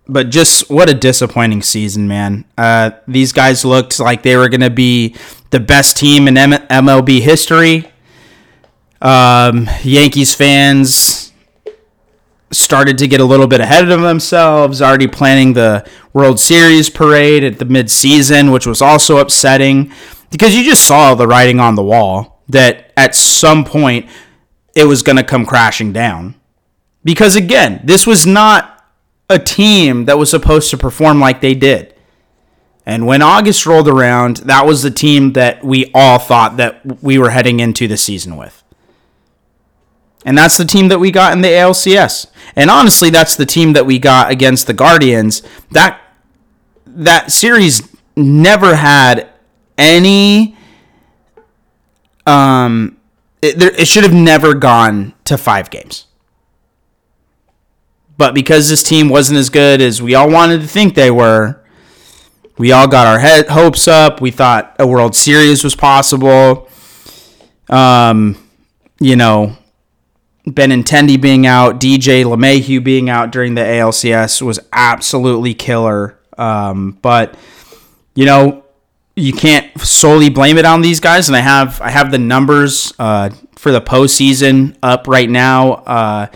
but 0.09 0.29
just 0.31 0.69
what 0.71 0.89
a 0.89 0.93
disappointing 0.95 1.61
season, 1.61 2.07
man. 2.07 2.43
Uh, 2.57 2.91
these 3.07 3.31
guys 3.31 3.63
looked 3.63 3.99
like 3.99 4.23
they 4.23 4.35
were 4.35 4.49
going 4.49 4.61
to 4.61 4.71
be 4.71 5.15
the 5.51 5.59
best 5.59 5.97
team 5.97 6.27
in 6.27 6.35
M- 6.35 6.51
MLB 6.51 7.21
history. 7.21 7.87
Um, 9.01 9.69
Yankees 9.83 10.33
fans 10.33 11.18
started 12.51 12.97
to 12.97 13.07
get 13.07 13.21
a 13.21 13.25
little 13.25 13.47
bit 13.47 13.61
ahead 13.61 13.89
of 13.91 14.01
themselves, 14.01 14.81
already 14.81 15.07
planning 15.07 15.53
the 15.53 15.87
World 16.13 16.39
Series 16.39 16.89
parade 16.89 17.43
at 17.43 17.59
the 17.59 17.65
midseason, 17.65 18.51
which 18.51 18.65
was 18.65 18.81
also 18.81 19.17
upsetting 19.17 19.91
because 20.31 20.55
you 20.55 20.63
just 20.63 20.85
saw 20.85 21.15
the 21.15 21.27
writing 21.27 21.59
on 21.59 21.75
the 21.75 21.83
wall 21.83 22.43
that 22.49 22.91
at 22.97 23.15
some 23.15 23.63
point 23.63 24.09
it 24.75 24.85
was 24.85 25.03
going 25.03 25.15
to 25.17 25.23
come 25.23 25.45
crashing 25.45 25.93
down. 25.93 26.35
Because 27.03 27.35
again, 27.35 27.81
this 27.83 28.05
was 28.05 28.25
not 28.25 28.85
a 29.29 29.39
team 29.39 30.05
that 30.05 30.17
was 30.17 30.29
supposed 30.29 30.69
to 30.71 30.77
perform 30.77 31.19
like 31.19 31.41
they 31.41 31.55
did. 31.55 31.95
And 32.85 33.05
when 33.05 33.21
August 33.21 33.65
rolled 33.65 33.87
around, 33.87 34.37
that 34.37 34.65
was 34.65 34.81
the 34.81 34.91
team 34.91 35.33
that 35.33 35.63
we 35.63 35.91
all 35.93 36.17
thought 36.17 36.57
that 36.57 37.03
we 37.03 37.19
were 37.19 37.29
heading 37.29 37.59
into 37.59 37.87
the 37.87 37.97
season 37.97 38.35
with. 38.35 38.63
And 40.25 40.37
that's 40.37 40.57
the 40.57 40.65
team 40.65 40.89
that 40.89 40.99
we 40.99 41.11
got 41.11 41.33
in 41.33 41.41
the 41.41 41.47
ALCS. 41.47 42.27
And 42.55 42.69
honestly, 42.69 43.09
that's 43.09 43.35
the 43.35 43.45
team 43.45 43.73
that 43.73 43.85
we 43.85 43.99
got 43.99 44.31
against 44.31 44.67
the 44.67 44.73
Guardians. 44.73 45.41
That 45.71 46.01
that 46.85 47.31
series 47.31 47.95
never 48.15 48.75
had 48.75 49.29
any 49.77 50.57
um 52.25 52.97
it, 53.41 53.61
it 53.79 53.87
should 53.87 54.03
have 54.03 54.13
never 54.13 54.53
gone 54.53 55.13
to 55.23 55.37
5 55.37 55.69
games. 55.69 56.07
But 58.17 58.33
because 58.33 58.67
this 58.67 58.83
team 58.83 59.07
wasn't 59.07 59.39
as 59.39 59.49
good 59.49 59.79
as 59.81 60.01
we 60.01 60.13
all 60.13 60.29
wanted 60.29 60.59
to 60.59 60.67
think 60.67 60.93
they 60.93 61.09
were, 61.09 61.63
we 62.57 62.73
all 62.73 62.89
got 62.89 63.07
our 63.07 63.19
head 63.19 63.47
hopes 63.47 63.87
up. 63.87 64.19
We 64.19 64.31
thought 64.31 64.75
a 64.77 64.85
World 64.85 65.15
Series 65.15 65.63
was 65.63 65.73
possible. 65.73 66.67
Um, 67.69 68.35
you 68.99 69.15
know, 69.15 69.55
Benintendi 70.53 71.19
being 71.19 71.45
out, 71.45 71.79
DJ 71.79 72.23
LeMahieu 72.23 72.83
being 72.83 73.09
out 73.09 73.31
during 73.31 73.55
the 73.55 73.61
ALCS 73.61 74.41
was 74.41 74.59
absolutely 74.73 75.53
killer. 75.53 76.19
Um, 76.37 76.97
but 77.01 77.35
you 78.15 78.25
know, 78.25 78.63
you 79.15 79.33
can't 79.33 79.79
solely 79.79 80.29
blame 80.29 80.57
it 80.57 80.65
on 80.65 80.81
these 80.81 80.99
guys. 80.99 81.29
And 81.29 81.35
I 81.35 81.41
have 81.41 81.81
I 81.81 81.89
have 81.89 82.11
the 82.11 82.17
numbers 82.17 82.93
uh, 82.99 83.29
for 83.55 83.71
the 83.71 83.81
postseason 83.81 84.75
up 84.81 85.07
right 85.07 85.29
now 85.29 85.73
uh, 85.73 86.27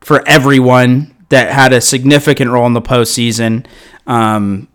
for 0.00 0.26
everyone 0.26 1.14
that 1.28 1.52
had 1.52 1.72
a 1.72 1.80
significant 1.80 2.50
role 2.50 2.66
in 2.66 2.72
the 2.72 2.82
postseason. 2.82 3.66
Um, 4.06 4.68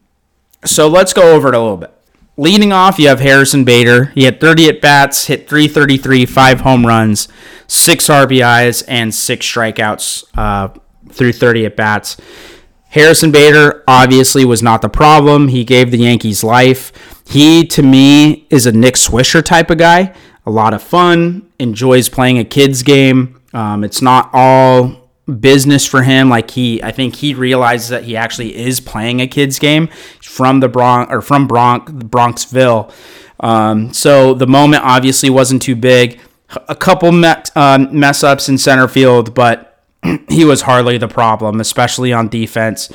so 0.66 0.88
let's 0.88 1.14
go 1.14 1.36
over 1.36 1.48
it 1.48 1.54
a 1.54 1.60
little 1.60 1.78
bit. 1.78 1.97
Leading 2.40 2.72
off, 2.72 3.00
you 3.00 3.08
have 3.08 3.20
Harrison 3.20 3.64
Bader. 3.64 4.06
He 4.14 4.26
had 4.26 4.40
30 4.40 4.70
at 4.70 4.80
bats, 4.80 5.26
hit 5.26 5.50
333, 5.50 6.28
five 6.28 6.62
home 6.62 6.86
runs, 6.86 7.28
six 7.66 8.10
RBIs, 8.10 8.84
and 8.88 9.14
six 9.14 9.44
strikeouts 9.44 10.26
uh, 10.38 10.70
through 11.12 11.34
30 11.34 11.66
at 11.66 11.76
bats. 11.76 12.16
Harrison 12.90 13.32
Bader 13.32 13.84
obviously 13.88 14.46
was 14.46 14.62
not 14.62 14.84
the 14.84 14.90
problem. 14.90 15.48
He 15.48 15.64
gave 15.64 15.90
the 15.90 15.98
Yankees 15.98 16.44
life. 16.44 17.24
He, 17.28 17.66
to 17.68 17.82
me, 17.82 18.46
is 18.52 18.68
a 18.68 18.72
Nick 18.72 18.96
Swisher 18.96 19.44
type 19.44 19.72
of 19.72 19.80
guy. 19.80 20.14
A 20.46 20.52
lot 20.52 20.76
of 20.76 20.84
fun, 20.84 21.50
enjoys 21.58 22.08
playing 22.08 22.38
a 22.38 22.46
kid's 22.46 22.84
game. 22.84 23.42
Um, 23.52 23.84
it's 23.84 24.02
not 24.02 24.30
all 24.32 25.10
business 25.28 25.86
for 25.86 26.04
him. 26.04 26.30
Like 26.30 26.52
he, 26.52 26.82
I 26.82 26.92
think 26.92 27.16
he 27.16 27.34
realizes 27.34 27.90
that 27.90 28.04
he 28.04 28.16
actually 28.16 28.56
is 28.56 28.80
playing 28.80 29.22
a 29.22 29.28
kids 29.28 29.60
game 29.60 29.90
from 30.38 30.60
the 30.60 30.70
Bronx 30.70 31.12
or 31.12 31.22
from 31.22 31.48
Bronx, 31.48 31.92
Bronxville. 31.92 32.92
Um, 33.40 33.92
so 33.92 34.34
the 34.34 34.48
moment 34.48 34.84
obviously 34.84 35.30
wasn't 35.30 35.62
too 35.62 35.76
big. 35.76 36.20
A 36.70 36.76
couple 36.76 37.12
met, 37.12 37.52
uh, 37.56 37.80
mess 37.92 38.24
ups 38.24 38.48
in 38.48 38.58
center 38.58 38.88
field, 38.88 39.34
but 39.34 39.84
he 40.30 40.46
was 40.46 40.62
hardly 40.62 40.98
the 40.98 41.08
problem, 41.08 41.60
especially 41.60 42.14
on 42.14 42.30
defense. 42.30 42.90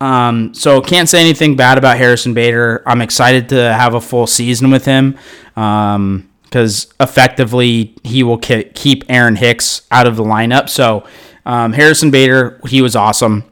Um, 0.00 0.52
so 0.54 0.80
can't 0.80 1.08
say 1.08 1.20
anything 1.20 1.56
bad 1.56 1.78
about 1.78 1.96
Harrison 1.96 2.34
Bader. 2.34 2.82
I'm 2.86 3.00
excited 3.00 3.48
to 3.48 3.72
have 3.72 3.94
a 3.94 4.00
full 4.00 4.26
season 4.26 4.70
with 4.70 4.84
him. 4.84 5.18
Um, 5.56 6.28
because 6.48 6.92
effectively 6.98 7.94
he 8.04 8.22
will 8.22 8.38
keep 8.38 9.04
Aaron 9.08 9.36
Hicks 9.36 9.82
out 9.90 10.06
of 10.06 10.16
the 10.16 10.22
lineup. 10.22 10.68
So 10.70 11.06
um, 11.44 11.72
Harrison 11.72 12.10
Bader, 12.10 12.60
he 12.66 12.80
was 12.80 12.96
awesome. 12.96 13.44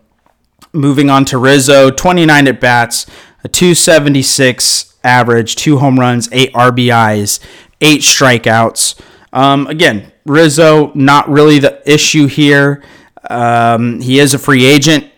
Moving 0.73 1.11
on 1.11 1.25
to 1.27 1.39
Rizzo, 1.39 1.91
29 1.91 2.49
at 2.49 2.61
bats, 2.61 3.07
a 3.47 3.49
276 3.49 4.97
average, 5.05 5.55
two 5.55 5.79
home 5.79 6.01
runs, 6.01 6.29
eight 6.33 6.53
RBIs, 6.53 7.39
eight 7.81 8.01
strikeouts. 8.01 9.01
Um, 9.33 9.69
again, 9.69 10.11
Rizzo, 10.25 10.91
not 10.95 11.29
really 11.29 11.61
the 11.61 11.81
issue 11.89 12.27
here. 12.27 12.83
Um, 13.31 14.01
he 14.01 14.19
is 14.19 14.35
a 14.35 14.39
free 14.39 14.67
agent. 14.67 15.09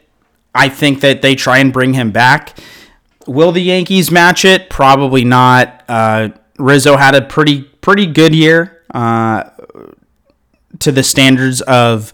I 0.55 0.69
think 0.69 1.01
that 1.01 1.23
they 1.23 1.35
try 1.35 1.57
and 1.57 1.73
bring 1.73 1.95
him 1.95 2.11
back. 2.11 2.59
Will 3.27 3.51
the 3.51 3.63
Yankees 3.63 4.11
match 4.11 4.45
it? 4.45 4.69
Probably 4.69 5.25
not. 5.25 5.83
Uh, 5.89 6.29
Rizzo 6.59 6.99
had 6.99 7.15
a 7.15 7.23
pretty 7.23 7.63
pretty 7.63 8.05
good 8.05 8.35
year. 8.35 8.83
Uh, 8.93 9.45
to 10.81 10.93
the 10.93 11.03
standards 11.03 11.63
of 11.63 12.13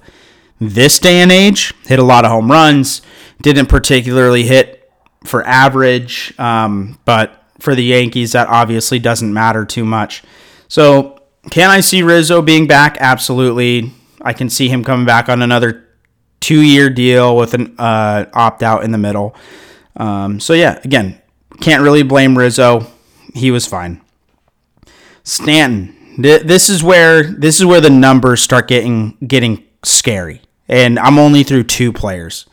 this 0.60 1.00
day 1.00 1.20
and 1.20 1.32
age. 1.32 1.74
Hit 1.86 1.98
a 1.98 2.04
lot 2.04 2.24
of 2.24 2.30
home 2.30 2.52
runs, 2.52 3.02
didn't 3.42 3.66
particularly 3.66 4.44
hit 4.44 4.83
for 5.24 5.46
average, 5.46 6.38
um, 6.38 6.98
but 7.04 7.42
for 7.58 7.74
the 7.74 7.84
Yankees, 7.84 8.32
that 8.32 8.48
obviously 8.48 8.98
doesn't 8.98 9.32
matter 9.32 9.64
too 9.64 9.84
much. 9.84 10.22
So, 10.68 11.18
can 11.50 11.70
I 11.70 11.80
see 11.80 12.02
Rizzo 12.02 12.42
being 12.42 12.66
back? 12.66 12.96
Absolutely. 13.00 13.92
I 14.22 14.32
can 14.32 14.48
see 14.48 14.68
him 14.68 14.84
coming 14.84 15.06
back 15.06 15.28
on 15.28 15.42
another 15.42 15.86
two 16.40 16.60
year 16.60 16.90
deal 16.90 17.36
with 17.36 17.54
an 17.54 17.74
uh, 17.78 18.26
opt 18.32 18.62
out 18.62 18.84
in 18.84 18.92
the 18.92 18.98
middle. 18.98 19.34
Um, 19.96 20.40
so, 20.40 20.52
yeah, 20.52 20.80
again, 20.84 21.20
can't 21.60 21.82
really 21.82 22.02
blame 22.02 22.36
Rizzo. 22.36 22.86
He 23.34 23.50
was 23.50 23.66
fine. 23.66 24.00
Stanton. 25.22 25.96
This 26.16 26.68
is 26.68 26.82
where 26.82 27.24
this 27.24 27.58
is 27.58 27.66
where 27.66 27.80
the 27.80 27.90
numbers 27.90 28.40
start 28.40 28.68
getting 28.68 29.16
getting 29.26 29.64
scary. 29.82 30.40
And 30.68 30.98
I'm 30.98 31.18
only 31.18 31.42
through 31.42 31.64
two 31.64 31.92
players. 31.92 32.46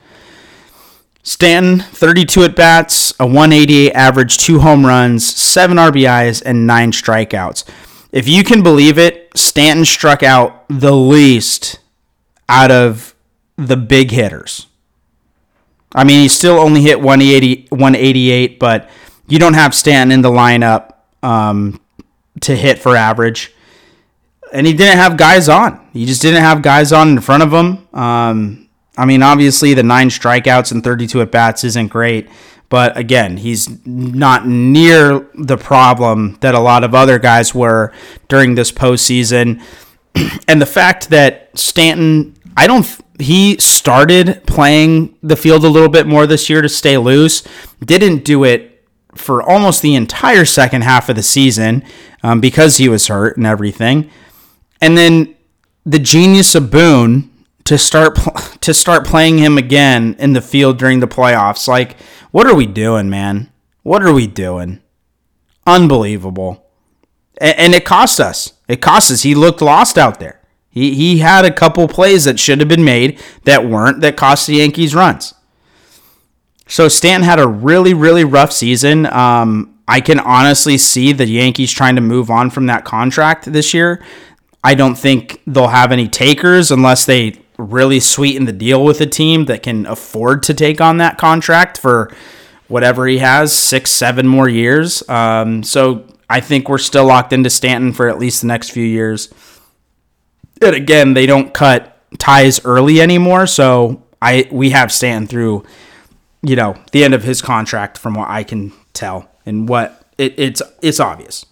Stanton, 1.24 1.80
32 1.80 2.44
at 2.44 2.56
bats, 2.56 3.14
a 3.20 3.26
188 3.26 3.92
average, 3.94 4.38
two 4.38 4.60
home 4.60 4.86
runs, 4.86 5.26
seven 5.26 5.78
RBIs, 5.78 6.42
and 6.44 6.66
nine 6.66 6.92
strikeouts. 6.92 7.68
If 8.12 8.28
you 8.28 8.44
can 8.44 8.64
believe 8.64 8.98
it, 8.98 9.30
Stanton 9.36 9.86
struck 9.86 10.24
out 10.24 10.66
the 10.68 10.96
least 10.96 11.80
out 12.50 12.72
of 12.72 13.16
the 13.56 13.78
big 13.78 14.12
hitters. 14.12 14.68
I 15.94 16.04
mean, 16.04 16.22
he 16.22 16.28
still 16.28 16.58
only 16.58 16.82
hit 16.82 17.00
180, 17.00 17.68
188, 17.70 18.60
but 18.60 18.90
you 19.28 19.40
don't 19.40 19.54
have 19.54 19.76
Stanton 19.76 20.12
in 20.12 20.22
the 20.22 20.30
lineup 20.30 20.94
um, 21.22 21.80
to 22.42 22.56
hit 22.56 22.80
for 22.80 22.96
average. 22.96 23.54
And 24.54 24.66
he 24.68 24.74
didn't 24.74 24.98
have 24.98 25.18
guys 25.18 25.48
on. 25.48 25.88
He 25.94 26.06
just 26.06 26.22
didn't 26.22 26.42
have 26.42 26.62
guys 26.62 26.92
on 26.92 27.10
in 27.10 27.22
front 27.22 27.44
of 27.44 27.54
him. 27.54 27.88
Um, 27.94 28.61
I 28.98 29.06
mean, 29.06 29.24
obviously, 29.24 29.74
the 29.74 29.84
nine 29.84 30.10
strikeouts 30.10 30.72
and 30.72 30.84
32 30.84 31.22
at 31.22 31.32
bats 31.32 31.64
isn't 31.64 31.88
great. 31.88 32.30
But 32.72 32.96
again, 32.98 33.36
he's 33.36 33.86
not 33.86 34.48
near 34.48 35.28
the 35.34 35.58
problem 35.58 36.38
that 36.40 36.56
a 36.56 36.60
lot 36.60 36.86
of 36.86 36.96
other 36.96 37.20
guys 37.20 37.54
were 37.54 37.92
during 38.30 38.56
this 38.56 38.72
postseason. 38.72 39.62
and 40.48 40.62
the 40.62 40.66
fact 40.66 41.10
that 41.10 41.50
Stanton, 41.54 42.34
I 42.56 42.68
don't, 42.68 42.88
he 43.20 43.58
started 43.58 44.44
playing 44.46 45.18
the 45.22 45.36
field 45.36 45.66
a 45.66 45.70
little 45.70 45.90
bit 45.90 46.08
more 46.08 46.26
this 46.26 46.50
year 46.50 46.62
to 46.62 46.70
stay 46.70 46.98
loose, 46.98 47.44
didn't 47.84 48.24
do 48.24 48.46
it 48.46 48.86
for 49.16 49.44
almost 49.44 49.82
the 49.82 49.96
entire 49.96 50.46
second 50.46 50.84
half 50.84 51.10
of 51.10 51.18
the 51.18 51.24
season 51.24 51.84
um, 52.24 52.40
because 52.40 52.78
he 52.78 52.88
was 52.88 53.08
hurt 53.08 53.36
and 53.36 53.46
everything. 53.46 54.10
And 54.80 54.98
then 54.98 55.36
the 55.86 56.00
genius 56.00 56.56
of 56.56 56.72
Boone 56.72 57.31
to 57.66 57.78
start 57.78 58.16
to 58.62 58.74
start 58.74 59.06
playing 59.06 59.38
him 59.38 59.58
again 59.58 60.16
in 60.20 60.34
the 60.34 60.42
field 60.42 60.78
during 60.78 61.00
the 61.00 61.08
playoffs. 61.08 61.68
Like, 61.68 61.98
what 62.32 62.48
are 62.48 62.56
we 62.56 62.66
doing, 62.66 63.10
man? 63.10 63.52
What 63.84 64.04
are 64.04 64.14
we 64.14 64.28
doing? 64.28 64.82
Unbelievable. 65.66 66.66
And, 67.40 67.58
and 67.58 67.74
it 67.76 67.86
cost 67.86 68.20
us. 68.20 68.54
It 68.68 68.82
cost 68.82 69.12
us. 69.12 69.24
He 69.24 69.36
looked 69.36 69.62
lost 69.62 69.98
out 69.98 70.20
there. 70.20 70.42
He 70.70 70.96
he 70.96 71.18
had 71.20 71.46
a 71.46 71.52
couple 71.52 71.88
plays 71.88 72.26
that 72.26 72.40
should 72.40 72.60
have 72.60 72.70
been 72.70 72.86
made 72.86 73.20
that 73.44 73.66
weren't 73.66 74.02
that 74.02 74.16
cost 74.16 74.48
the 74.48 74.56
Yankees 74.56 74.96
runs. 74.96 75.34
So 76.68 76.88
Stanton 76.88 77.28
had 77.28 77.40
a 77.40 77.48
really 77.48 77.94
really 77.94 78.24
rough 78.24 78.52
season. 78.52 79.06
Um, 79.08 79.80
I 79.88 80.00
can 80.00 80.20
honestly 80.20 80.78
see 80.78 81.12
the 81.12 81.28
Yankees 81.28 81.74
trying 81.74 81.96
to 81.96 82.02
move 82.02 82.30
on 82.30 82.50
from 82.50 82.68
that 82.68 82.86
contract 82.86 83.52
this 83.52 83.74
year. 83.74 84.02
I 84.64 84.76
don't 84.76 84.96
think 84.96 85.42
they'll 85.46 85.68
have 85.68 85.92
any 85.92 86.08
takers 86.08 86.72
unless 86.72 87.06
they 87.06 87.32
really 87.62 88.00
sweeten 88.00 88.46
the 88.46 88.52
deal 88.52 88.84
with 88.84 89.02
a 89.02 89.06
team 89.06 89.46
that 89.46 89.64
can 89.64 89.86
afford 89.86 90.44
to 90.44 90.54
take 90.54 90.82
on 90.82 90.98
that 90.98 91.18
contract 91.18 91.78
for 91.78 92.14
whatever 92.68 93.06
he 93.06 93.20
has 93.20 93.54
six, 93.54 93.92
seven 93.92 94.28
more 94.28 94.48
years. 94.48 95.08
Um, 95.10 95.62
so 95.64 96.06
I 96.30 96.40
think 96.40 96.70
we're 96.70 96.78
still 96.78 97.06
locked 97.06 97.34
into 97.34 97.50
Stanton 97.50 97.92
for 97.92 98.08
at 98.08 98.18
least 98.18 98.42
the 98.42 98.48
next 98.48 98.70
few 98.70 98.86
years. 98.86 99.34
And 100.62 100.76
again, 100.76 101.14
they 101.14 101.26
don't 101.26 101.54
cut 101.54 101.98
ties 102.18 102.64
early 102.66 103.02
anymore, 103.02 103.48
so 103.48 104.04
I 104.22 104.48
we 104.52 104.70
have 104.70 104.92
Stanton 104.92 105.28
through, 105.28 105.66
you 106.42 106.56
know, 106.56 106.78
the 106.92 107.04
end 107.04 107.14
of 107.14 107.24
his 107.24 107.42
contract 107.42 107.98
from 107.98 108.14
what 108.14 108.30
I 108.30 108.44
can 108.44 108.72
tell 108.94 109.30
and 109.46 109.68
what 109.68 110.06
it, 110.18 110.36
it's 110.38 110.62
it's 110.82 111.00
obvious. 111.00 111.46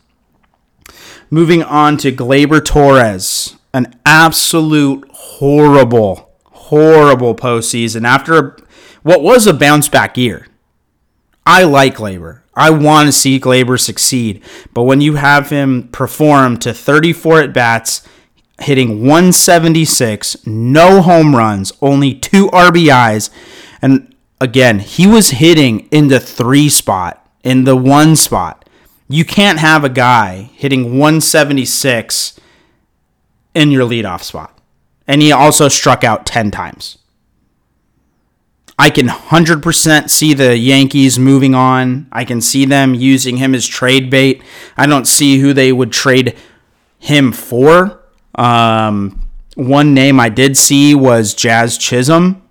Moving 1.30 1.62
on 1.64 1.98
to 1.98 2.12
Gleyber 2.12 2.64
Torres, 2.64 3.56
an 3.74 4.00
absolute 4.06 5.09
horrible, 5.20 6.32
horrible 6.46 7.36
postseason 7.36 8.08
after 8.08 8.58
what 9.04 9.22
was 9.22 9.48
a 9.48 9.54
bounce 9.54 9.90
back 9.90 10.18
year. 10.18 10.48
I 11.46 11.64
like 11.64 11.96
Gleyber. 11.96 12.42
I 12.56 12.70
want 12.70 13.08
to 13.08 13.12
see 13.12 13.40
Gleyber 13.40 13.80
succeed. 13.80 14.44
But 14.74 14.84
when 14.84 15.02
you 15.02 15.16
have 15.16 15.50
him 15.50 15.90
perform 15.92 16.58
to 16.58 16.74
34 16.74 17.42
at 17.42 17.54
bats, 17.54 18.08
hitting 18.62 19.02
176, 19.02 20.46
no 20.48 21.02
home 21.02 21.36
runs, 21.36 21.74
only 21.82 22.14
two 22.14 22.48
RBIs, 22.48 23.30
and 23.82 24.14
again, 24.40 24.80
he 24.80 25.08
was 25.08 25.32
hitting 25.32 25.88
in 25.92 26.08
the 26.08 26.20
three 26.20 26.70
spot, 26.70 27.26
in 27.44 27.64
the 27.64 27.76
one 27.76 28.16
spot. 28.16 28.68
You 29.08 29.26
can't 29.26 29.60
have 29.60 29.84
a 29.84 29.90
guy 29.90 30.50
hitting 30.54 30.98
176 30.98 32.40
in 33.56 33.72
your 33.72 33.88
leadoff 33.88 34.24
spot. 34.24 34.59
And 35.10 35.24
he 35.24 35.32
also 35.32 35.70
struck 35.70 36.04
out 36.04 36.28
10 36.28 36.52
times. 36.52 37.00
I 38.78 38.92
can 38.92 39.08
100% 39.08 40.08
see 40.08 40.36
the 40.36 40.56
Yankees 40.56 41.18
moving 41.18 41.56
on. 41.56 42.08
I 42.12 42.24
can 42.24 42.42
see 42.42 42.64
them 42.64 42.94
using 42.94 43.38
him 43.38 43.56
as 43.56 43.66
trade 43.66 44.12
bait. 44.12 44.44
I 44.78 44.86
don't 44.86 45.06
see 45.06 45.40
who 45.40 45.52
they 45.52 45.74
would 45.74 45.92
trade 45.92 46.38
him 47.00 47.32
for. 47.32 48.04
Um, 48.36 49.28
one 49.56 49.96
name 49.96 50.20
I 50.20 50.30
did 50.30 50.56
see 50.56 50.94
was 50.94 51.34
Jazz 51.34 51.80
Chisholm 51.80 52.44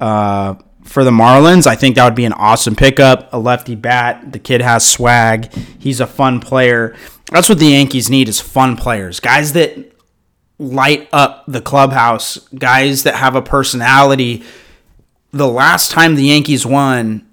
uh, 0.00 0.54
for 0.84 1.02
the 1.02 1.10
Marlins. 1.10 1.66
I 1.66 1.74
think 1.74 1.96
that 1.96 2.04
would 2.04 2.14
be 2.14 2.24
an 2.24 2.32
awesome 2.34 2.76
pickup. 2.76 3.32
A 3.32 3.38
lefty 3.38 3.74
bat. 3.74 4.30
The 4.30 4.38
kid 4.38 4.62
has 4.62 4.88
swag. 4.88 5.52
He's 5.78 5.98
a 5.98 6.06
fun 6.06 6.38
player. 6.38 6.94
That's 7.32 7.48
what 7.48 7.58
the 7.58 7.66
Yankees 7.66 8.08
need 8.08 8.28
is 8.28 8.40
fun 8.40 8.76
players. 8.76 9.18
Guys 9.18 9.54
that 9.54 9.90
light 10.60 11.08
up 11.10 11.42
the 11.48 11.62
clubhouse, 11.62 12.36
guys 12.48 13.02
that 13.04 13.14
have 13.14 13.34
a 13.34 13.42
personality. 13.42 14.44
The 15.32 15.48
last 15.48 15.90
time 15.90 16.14
the 16.14 16.24
Yankees 16.24 16.66
won, 16.66 17.26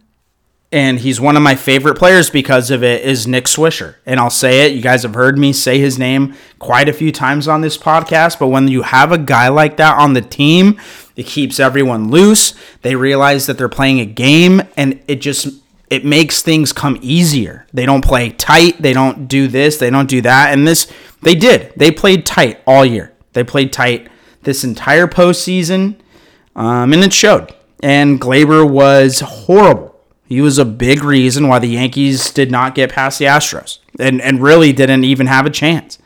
and 0.72 1.00
he's 1.00 1.20
one 1.20 1.36
of 1.36 1.44
my 1.44 1.56
favorite 1.56 1.98
players 1.98 2.30
because 2.30 2.72
of 2.72 2.84
it, 2.84 3.04
is 3.04 3.28
Nick 3.28 3.46
Swisher. 3.46 3.96
And 4.06 4.20
I'll 4.20 4.30
say 4.30 4.66
it, 4.66 4.74
you 4.74 4.82
guys 4.82 5.04
have 5.04 5.13
heard 5.13 5.38
me 5.38 5.52
say 5.52 5.78
his 5.78 6.00
name 6.00 6.36
quite 6.58 6.88
a 6.88 6.94
few 6.94 7.12
times 7.12 7.50
on 7.50 7.62
this 7.62 7.78
podcast, 7.78 8.40
but 8.40 8.48
when 8.48 8.70
you 8.70 8.84
have 8.84 9.12
a 9.12 9.18
guy 9.18 9.50
like 9.50 9.76
that 9.78 10.00
on 10.00 10.13
the 10.13 10.22
team, 10.22 10.80
it 11.18 11.26
keeps 11.26 11.60
everyone 11.60 12.10
loose. 12.10 12.54
They 12.82 12.96
realize 12.96 13.46
that 13.48 13.58
they're 13.58 13.68
playing 13.68 14.00
a 14.00 14.06
game, 14.06 14.62
and 14.78 15.02
it 15.08 15.16
just 15.16 15.50
it 15.90 16.06
makes 16.06 16.42
things 16.42 16.72
come 16.72 16.98
easier. 17.02 17.66
They 17.74 17.86
don't 17.86 18.04
play 18.04 18.30
tight. 18.30 18.82
They 18.82 18.94
don't 18.94 19.28
do 19.28 19.48
this. 19.48 19.78
They 19.78 19.90
don't 19.90 20.10
do 20.10 20.22
that. 20.22 20.54
And 20.54 20.68
this, 20.68 20.92
they 21.22 21.34
did. 21.36 21.74
They 21.76 21.92
played 21.92 22.26
tight 22.26 22.62
all 22.68 22.86
year. 22.86 23.13
They 23.34 23.44
played 23.44 23.72
tight 23.74 24.10
this 24.44 24.63
entire 24.63 25.08
postseason, 25.08 25.96
um, 26.56 26.94
and 26.94 27.04
it 27.04 27.13
showed. 27.13 27.54
And 27.84 28.20
Gleyber 28.20 28.68
was 28.68 29.20
horrible. 29.20 29.96
He 30.26 30.42
was 30.42 30.58
a 30.58 30.66
big 30.66 31.04
reason 31.04 31.48
why 31.48 31.60
the 31.60 31.68
Yankees 31.68 32.32
did 32.32 32.52
not 32.52 32.76
get 32.76 32.92
past 32.92 33.20
the 33.20 33.26
Astros 33.26 33.80
and, 34.00 34.22
and 34.22 34.42
really 34.42 34.74
didn't 34.74 35.06
even 35.06 35.28
have 35.28 35.46
a 35.46 35.50
chance. 35.50 36.00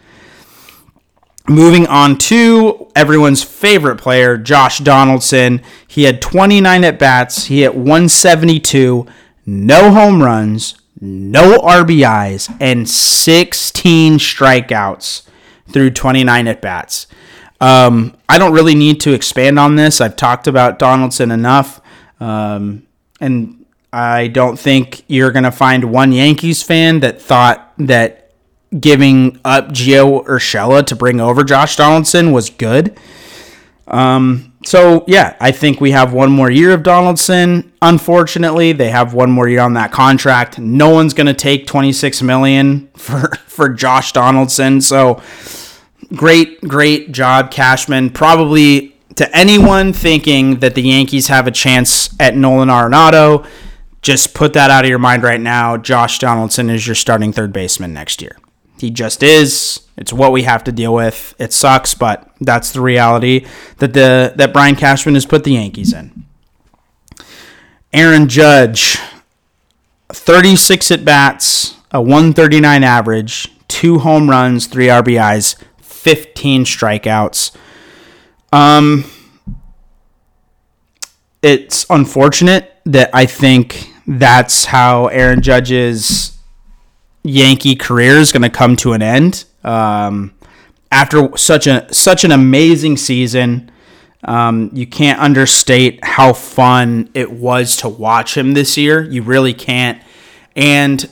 Moving 1.47 1.87
on 1.87 2.17
to 2.17 2.91
everyone's 2.95 3.43
favorite 3.43 3.97
player, 3.97 4.37
Josh 4.37 4.77
Donaldson. 4.79 5.61
He 5.87 6.03
had 6.03 6.21
29 6.21 6.83
at 6.83 6.99
bats. 6.99 7.45
He 7.45 7.61
hit 7.61 7.73
172, 7.73 9.07
no 9.47 9.91
home 9.91 10.21
runs, 10.21 10.75
no 10.99 11.57
RBIs, 11.57 12.55
and 12.59 12.87
16 12.87 14.19
strikeouts 14.19 15.23
through 15.71 15.91
29 15.91 16.47
at 16.47 16.61
bats. 16.61 17.07
Um, 17.59 18.17
I 18.27 18.37
don't 18.37 18.53
really 18.53 18.75
need 18.75 19.01
to 19.01 19.13
expand 19.13 19.59
on 19.59 19.75
this. 19.75 20.01
I've 20.01 20.15
talked 20.15 20.47
about 20.47 20.79
Donaldson 20.79 21.31
enough. 21.31 21.79
Um, 22.19 22.87
and 23.19 23.65
I 23.93 24.27
don't 24.27 24.57
think 24.57 25.03
you're 25.07 25.31
going 25.31 25.43
to 25.43 25.51
find 25.51 25.85
one 25.85 26.11
Yankees 26.11 26.63
fan 26.63 27.01
that 27.01 27.21
thought 27.21 27.71
that 27.77 28.31
giving 28.79 29.39
up 29.43 29.69
Gio 29.69 30.25
Urshela 30.25 30.85
to 30.87 30.95
bring 30.95 31.19
over 31.19 31.43
Josh 31.43 31.75
Donaldson 31.75 32.31
was 32.31 32.49
good. 32.49 32.97
Um, 33.87 34.53
so 34.63 35.03
yeah, 35.07 35.35
I 35.39 35.51
think 35.51 35.81
we 35.81 35.91
have 35.91 36.13
one 36.13 36.31
more 36.31 36.49
year 36.49 36.71
of 36.71 36.83
Donaldson. 36.83 37.73
Unfortunately, 37.81 38.71
they 38.71 38.89
have 38.89 39.13
one 39.13 39.31
more 39.31 39.49
year 39.49 39.61
on 39.61 39.73
that 39.73 39.91
contract. 39.91 40.59
No 40.59 40.89
one's 40.89 41.13
going 41.13 41.27
to 41.27 41.33
take 41.33 41.67
26 41.67 42.21
million 42.21 42.87
for 42.95 43.31
for 43.47 43.69
Josh 43.69 44.13
Donaldson. 44.13 44.79
So 44.79 45.21
great, 46.15 46.61
great 46.61 47.11
job, 47.11 47.51
Cashman. 47.51 48.09
Probably 48.09 48.95
to 49.15 49.35
anyone 49.35 49.93
thinking 49.93 50.59
that 50.59 50.75
the 50.75 50.81
Yankees 50.81 51.27
have 51.27 51.47
a 51.47 51.51
chance 51.51 52.13
at 52.19 52.35
Nolan 52.35 52.69
Arenado, 52.69 53.45
just 54.01 54.33
put 54.33 54.53
that 54.53 54.71
out 54.71 54.83
of 54.83 54.89
your 54.89 54.99
mind 54.99 55.23
right 55.23 55.39
now. 55.39 55.77
Josh 55.77 56.19
Donaldson 56.19 56.69
is 56.69 56.87
your 56.87 56.95
starting 56.95 57.31
third 57.31 57.53
baseman 57.53 57.93
next 57.93 58.21
year. 58.21 58.37
He 58.79 58.89
just 58.89 59.21
is. 59.21 59.81
It's 59.95 60.11
what 60.11 60.31
we 60.31 60.41
have 60.43 60.63
to 60.63 60.71
deal 60.71 60.93
with. 60.93 61.35
It 61.37 61.53
sucks, 61.53 61.93
but 61.93 62.31
that's 62.39 62.71
the 62.71 62.81
reality 62.81 63.45
that 63.77 63.93
the 63.93 64.33
that 64.37 64.53
Brian 64.53 64.75
Cashman 64.75 65.13
has 65.13 65.25
put 65.25 65.43
the 65.43 65.53
Yankees 65.53 65.93
in. 65.93 66.25
Aaron 67.93 68.27
Judge, 68.27 68.97
36 70.09 70.89
at 70.91 71.05
bats, 71.05 71.75
a 71.91 72.01
139 72.01 72.83
average, 72.83 73.53
two 73.67 73.99
home 73.99 74.29
runs, 74.29 74.65
three 74.65 74.87
RBIs, 74.87 75.55
15 76.01 76.65
strikeouts. 76.65 77.55
Um, 78.51 79.05
it's 81.43 81.85
unfortunate 81.89 82.75
that 82.85 83.11
I 83.13 83.27
think 83.27 83.87
that's 84.07 84.65
how 84.65 85.07
Aaron 85.07 85.41
Judge's 85.41 86.37
Yankee 87.23 87.75
career 87.75 88.17
is 88.17 88.31
going 88.31 88.41
to 88.41 88.49
come 88.49 88.75
to 88.77 88.93
an 88.93 89.03
end. 89.03 89.45
Um, 89.63 90.33
after 90.91 91.37
such 91.37 91.67
a 91.67 91.91
such 91.93 92.23
an 92.23 92.31
amazing 92.31 92.97
season, 92.97 93.71
um, 94.23 94.71
you 94.73 94.87
can't 94.87 95.19
understate 95.19 96.03
how 96.03 96.33
fun 96.33 97.09
it 97.13 97.31
was 97.31 97.77
to 97.77 97.89
watch 97.89 98.35
him 98.35 98.53
this 98.53 98.75
year. 98.75 99.03
You 99.03 99.21
really 99.21 99.53
can't. 99.53 100.01
And 100.55 101.07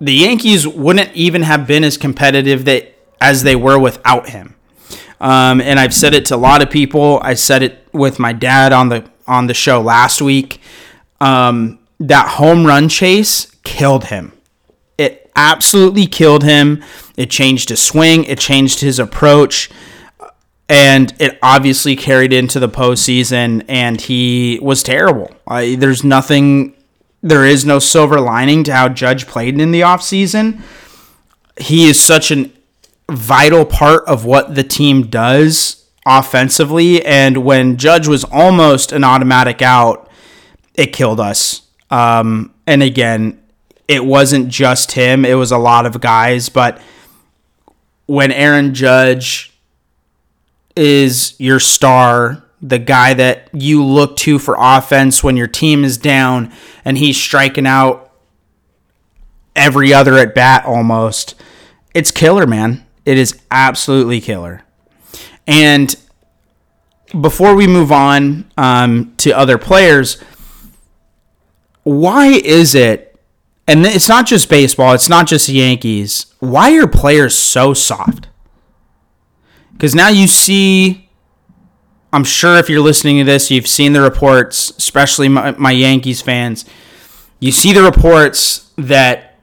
the 0.00 0.12
Yankees 0.12 0.66
wouldn't 0.66 1.14
even 1.14 1.42
have 1.42 1.66
been 1.66 1.84
as 1.84 1.96
competitive 1.96 2.64
that 2.66 2.97
as 3.20 3.42
they 3.42 3.56
were 3.56 3.78
without 3.78 4.28
him. 4.28 4.54
Um, 5.20 5.60
and 5.60 5.80
I've 5.80 5.94
said 5.94 6.14
it 6.14 6.26
to 6.26 6.36
a 6.36 6.38
lot 6.38 6.62
of 6.62 6.70
people. 6.70 7.20
I 7.22 7.34
said 7.34 7.62
it 7.62 7.88
with 7.92 8.18
my 8.18 8.32
dad 8.32 8.72
on 8.72 8.88
the 8.88 9.10
on 9.26 9.46
the 9.46 9.54
show 9.54 9.80
last 9.80 10.22
week. 10.22 10.60
Um, 11.20 11.80
that 12.00 12.28
home 12.28 12.64
run 12.64 12.88
chase 12.88 13.50
killed 13.64 14.04
him. 14.06 14.32
It 14.96 15.30
absolutely 15.34 16.06
killed 16.06 16.44
him. 16.44 16.84
It 17.16 17.30
changed 17.30 17.68
his 17.70 17.82
swing. 17.82 18.24
It 18.24 18.38
changed 18.38 18.80
his 18.80 18.98
approach. 18.98 19.70
And 20.68 21.14
it 21.18 21.38
obviously 21.42 21.96
carried 21.96 22.32
into 22.32 22.60
the 22.60 22.68
postseason, 22.68 23.64
and 23.68 23.98
he 23.98 24.58
was 24.60 24.82
terrible. 24.82 25.30
There's 25.48 26.04
nothing, 26.04 26.74
there 27.22 27.46
is 27.46 27.64
no 27.64 27.78
silver 27.78 28.20
lining 28.20 28.64
to 28.64 28.74
how 28.74 28.90
Judge 28.90 29.26
played 29.26 29.58
in 29.58 29.70
the 29.70 29.80
offseason. 29.80 30.60
He 31.58 31.88
is 31.88 31.98
such 31.98 32.30
an 32.30 32.52
vital 33.10 33.64
part 33.64 34.04
of 34.06 34.24
what 34.24 34.54
the 34.54 34.62
team 34.62 35.06
does 35.08 35.86
offensively. 36.06 37.04
And 37.04 37.38
when 37.38 37.76
Judge 37.76 38.08
was 38.08 38.24
almost 38.24 38.92
an 38.92 39.04
automatic 39.04 39.62
out, 39.62 40.10
it 40.74 40.92
killed 40.92 41.20
us. 41.20 41.62
Um, 41.90 42.54
and 42.66 42.82
again, 42.82 43.42
it 43.86 44.04
wasn't 44.04 44.48
just 44.48 44.92
him, 44.92 45.24
it 45.24 45.34
was 45.34 45.50
a 45.50 45.58
lot 45.58 45.86
of 45.86 46.00
guys. 46.00 46.48
But 46.48 46.80
when 48.06 48.30
Aaron 48.30 48.74
Judge 48.74 49.52
is 50.76 51.34
your 51.38 51.58
star, 51.58 52.44
the 52.60 52.78
guy 52.78 53.14
that 53.14 53.48
you 53.52 53.84
look 53.84 54.16
to 54.16 54.38
for 54.38 54.56
offense 54.58 55.22
when 55.22 55.36
your 55.36 55.46
team 55.46 55.84
is 55.84 55.96
down 55.96 56.52
and 56.84 56.98
he's 56.98 57.16
striking 57.16 57.66
out 57.66 58.12
every 59.56 59.94
other 59.94 60.18
at 60.18 60.34
bat 60.34 60.64
almost, 60.64 61.34
it's 61.94 62.10
killer, 62.10 62.46
man. 62.46 62.84
It 63.08 63.16
is 63.16 63.40
absolutely 63.50 64.20
killer. 64.20 64.64
And 65.46 65.96
before 67.18 67.54
we 67.54 67.66
move 67.66 67.90
on 67.90 68.52
um, 68.58 69.14
to 69.16 69.32
other 69.32 69.56
players, 69.56 70.22
why 71.84 72.26
is 72.26 72.74
it, 72.74 73.18
and 73.66 73.86
it's 73.86 74.10
not 74.10 74.26
just 74.26 74.50
baseball, 74.50 74.92
it's 74.92 75.08
not 75.08 75.26
just 75.26 75.46
the 75.46 75.54
Yankees, 75.54 76.34
why 76.40 76.76
are 76.76 76.86
players 76.86 77.34
so 77.34 77.72
soft? 77.72 78.28
Because 79.72 79.94
now 79.94 80.10
you 80.10 80.26
see, 80.26 81.08
I'm 82.12 82.24
sure 82.24 82.58
if 82.58 82.68
you're 82.68 82.82
listening 82.82 83.16
to 83.16 83.24
this, 83.24 83.50
you've 83.50 83.68
seen 83.68 83.94
the 83.94 84.02
reports, 84.02 84.68
especially 84.76 85.30
my, 85.30 85.52
my 85.52 85.70
Yankees 85.70 86.20
fans. 86.20 86.66
You 87.40 87.52
see 87.52 87.72
the 87.72 87.84
reports 87.84 88.70
that 88.76 89.38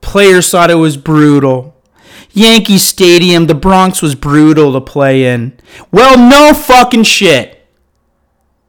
players 0.00 0.50
thought 0.50 0.72
it 0.72 0.74
was 0.74 0.96
brutal 0.96 1.76
Yankee 2.32 2.78
Stadium, 2.78 3.46
the 3.46 3.54
Bronx 3.54 4.02
was 4.02 4.14
brutal 4.14 4.72
to 4.72 4.80
play 4.80 5.26
in. 5.26 5.58
Well, 5.90 6.16
no 6.18 6.54
fucking 6.54 7.04
shit. 7.04 7.66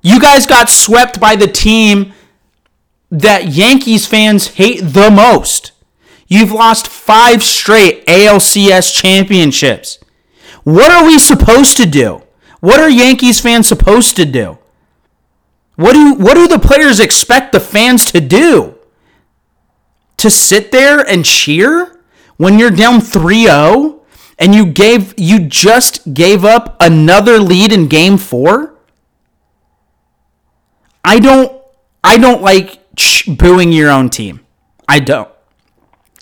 You 0.02 0.20
guys 0.20 0.46
got 0.46 0.70
swept 0.70 1.20
by 1.20 1.36
the 1.36 1.48
team 1.48 2.14
that 3.12 3.50
Yankees 3.50 4.08
fans 4.08 4.48
hate 4.56 4.82
the 4.82 5.12
most. 5.12 5.74
You've 6.28 6.52
lost 6.52 6.88
five 6.88 7.44
straight 7.44 8.06
ALCS 8.08 8.96
championships. 8.96 10.00
What 10.64 10.92
are 10.92 11.06
we 11.06 11.20
supposed 11.20 11.78
to 11.78 11.86
do? 11.86 12.24
What 12.62 12.80
are 12.80 12.90
Yankees 12.90 13.40
fans 13.40 13.68
supposed 13.68 14.16
to 14.16 14.26
do? 14.26 14.58
What 15.76 15.94
do 15.94 16.14
what 16.14 16.36
do 16.36 16.48
the 16.48 16.60
players 16.60 17.00
expect 17.00 17.52
the 17.52 17.60
fans 17.60 18.12
to 18.12 18.22
do? 18.22 18.76
To 20.18 20.30
sit 20.30 20.72
there 20.72 21.00
and 21.00 21.26
cheer? 21.26 22.00
When 22.42 22.58
you're 22.58 22.72
down 22.72 23.00
3-0 23.00 24.00
and 24.40 24.56
you 24.56 24.66
gave 24.66 25.14
you 25.16 25.40
just 25.42 26.12
gave 26.12 26.44
up 26.44 26.76
another 26.82 27.38
lead 27.38 27.72
in 27.72 27.88
game 27.88 28.18
4? 28.18 28.74
I 31.06 31.20
don't 31.20 31.62
I 32.04 32.18
don't 32.18 32.42
like 32.42 32.80
booing 33.28 33.72
your 33.72 33.92
own 33.92 34.10
team. 34.10 34.40
I 34.90 35.00
don't. 35.00 35.30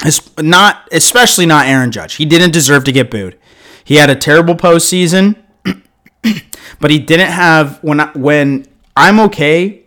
It's 0.03 0.21
not 0.37 0.89
especially 0.91 1.45
not 1.45 1.67
Aaron 1.67 1.89
Judge. 1.89 2.15
He 2.15 2.25
didn't 2.25 2.51
deserve 2.51 2.83
to 2.83 2.91
get 2.91 3.09
booed. 3.09 3.39
He 3.85 3.95
had 3.95 4.09
a 4.09 4.15
terrible 4.15 4.55
postseason, 4.55 5.37
but 6.81 6.91
he 6.91 6.99
didn't 6.99 7.31
have 7.31 7.81
when 7.81 8.01
I, 8.01 8.11
when 8.11 8.65
I'm 8.97 9.21
okay 9.21 9.83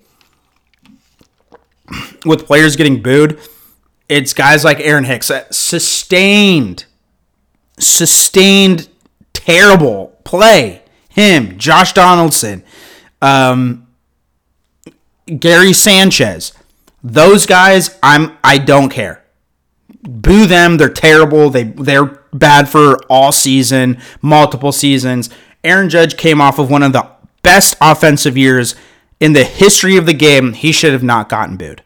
with 2.24 2.46
players 2.46 2.74
getting 2.74 3.02
booed 3.02 3.38
it's 4.12 4.34
guys 4.34 4.62
like 4.62 4.78
Aaron 4.80 5.04
Hicks, 5.04 5.30
sustained, 5.50 6.84
sustained, 7.78 8.88
terrible 9.32 10.18
play. 10.24 10.82
Him, 11.08 11.58
Josh 11.58 11.92
Donaldson, 11.92 12.62
um, 13.20 13.86
Gary 15.26 15.72
Sanchez, 15.74 16.52
those 17.02 17.44
guys, 17.44 17.98
I'm 18.02 18.36
I 18.42 18.58
don't 18.58 18.88
care. 18.88 19.22
Boo 20.02 20.46
them. 20.46 20.78
They're 20.78 20.88
terrible. 20.88 21.50
They 21.50 21.64
they're 21.64 22.04
bad 22.32 22.68
for 22.68 22.96
all 23.10 23.30
season, 23.30 24.00
multiple 24.20 24.72
seasons. 24.72 25.28
Aaron 25.64 25.90
Judge 25.90 26.16
came 26.16 26.40
off 26.40 26.58
of 26.58 26.70
one 26.70 26.82
of 26.82 26.92
the 26.92 27.08
best 27.42 27.76
offensive 27.80 28.36
years 28.36 28.74
in 29.20 29.32
the 29.34 29.44
history 29.44 29.96
of 29.96 30.06
the 30.06 30.14
game. 30.14 30.54
He 30.54 30.72
should 30.72 30.92
have 30.92 31.02
not 31.02 31.28
gotten 31.28 31.56
booed. 31.56 31.82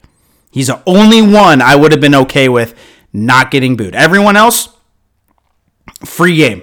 He's 0.57 0.69
the 0.69 0.83
only 0.87 1.21
one 1.21 1.61
I 1.61 1.77
would 1.77 1.93
have 1.93 2.01
been 2.01 2.15
okay 2.15 2.49
with 2.49 2.75
not 3.13 3.51
getting 3.51 3.77
booed. 3.77 3.95
Everyone 3.95 4.37
else, 4.37 4.71
free 6.03 6.37
game. 6.37 6.63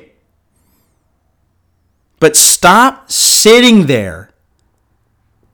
But 2.19 2.36
stop 2.36 3.12
sitting 3.12 3.86
there 3.86 4.32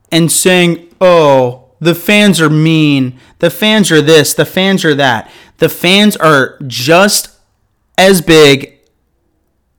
and 0.10 0.32
saying, 0.32 0.88
oh, 1.02 1.72
the 1.82 1.94
fans 1.94 2.40
are 2.40 2.50
mean. 2.50 3.20
The 3.40 3.50
fans 3.50 3.92
are 3.92 4.02
this. 4.02 4.34
The 4.34 4.46
fans 4.46 4.86
are 4.86 4.96
that. 4.96 5.30
The 5.58 5.68
fans 5.68 6.16
are 6.16 6.58
just 6.66 7.38
as 7.98 8.22
big 8.22 8.80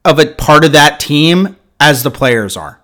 of 0.05 0.19
a 0.19 0.27
part 0.35 0.63
of 0.63 0.71
that 0.73 0.99
team 0.99 1.57
as 1.79 2.03
the 2.03 2.11
players 2.11 2.55
are. 2.55 2.79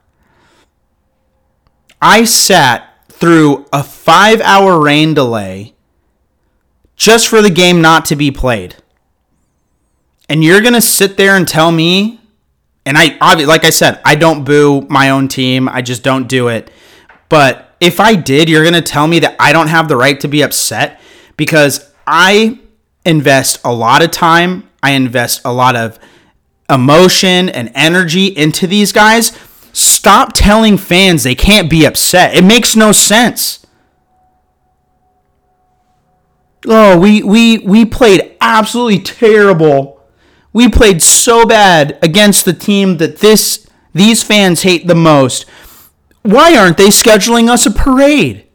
I 2.02 2.24
sat 2.24 2.97
through 3.20 3.66
a 3.74 3.84
five 3.84 4.42
hour 4.42 4.80
rain 4.80 5.14
delay 5.14 5.74
just 6.96 7.28
for 7.28 7.42
the 7.42 7.50
game 7.50 7.82
not 7.82 8.06
to 8.06 8.16
be 8.16 8.32
played. 8.32 8.76
And 10.30 10.44
you're 10.44 10.62
going 10.62 10.74
to 10.74 10.82
sit 10.82 11.18
there 11.18 11.36
and 11.36 11.48
tell 11.48 11.72
me, 11.72 12.20
and 12.86 12.98
I, 12.98 13.18
obviously, 13.22 13.46
like 13.46 13.66
I 13.66 13.70
said, 13.70 14.02
I 14.04 14.16
don't 14.16 14.44
boo 14.44 14.82
my 14.90 15.10
own 15.10 15.28
team. 15.28 15.70
I 15.70 15.82
just 15.82 16.04
don't 16.04 16.28
do 16.28 16.48
it. 16.50 16.70
But 17.30 17.76
if 17.80 18.00
I 18.00 18.16
did, 18.16 18.50
you're 18.50 18.64
going 18.64 18.74
to 18.74 18.82
tell 18.82 19.08
me 19.08 19.20
that 19.20 19.36
I 19.40 19.54
don't 19.54 19.68
have 19.68 19.88
the 19.88 19.96
right 19.96 20.20
to 20.22 20.28
be 20.28 20.42
upset 20.42 21.00
because 21.38 21.92
I 22.06 22.60
invest 23.06 23.62
a 23.64 23.74
lot 23.74 24.04
of 24.04 24.12
time, 24.12 24.70
I 24.84 24.92
invest 24.92 25.42
a 25.46 25.54
lot 25.54 25.76
of 25.76 25.98
emotion 26.70 27.50
and 27.50 27.72
energy 27.74 28.28
into 28.28 28.68
these 28.68 28.92
guys 28.92 29.32
Stop 29.78 30.34
telling 30.34 30.76
fans 30.76 31.22
they 31.22 31.36
can't 31.36 31.70
be 31.70 31.86
upset. 31.86 32.34
It 32.34 32.44
makes 32.44 32.76
no 32.76 32.92
sense. 32.92 33.64
Oh, 36.66 36.98
we 36.98 37.22
we 37.22 37.60
we 37.60 37.86
played 37.86 38.36
absolutely 38.42 38.98
terrible. 38.98 40.02
We 40.52 40.68
played 40.68 41.04
so 41.04 41.46
bad 41.46 42.00
against 42.02 42.44
the 42.44 42.54
team 42.54 42.98
that 42.98 43.20
this 43.20 43.68
these 43.94 44.24
fans 44.24 44.64
hate 44.64 44.88
the 44.88 44.96
most. 44.96 45.46
Why 46.24 46.58
aren't 46.58 46.78
they 46.78 46.88
scheduling 46.88 47.48
us 47.48 47.68
a 47.68 47.72
parade? 47.72 48.48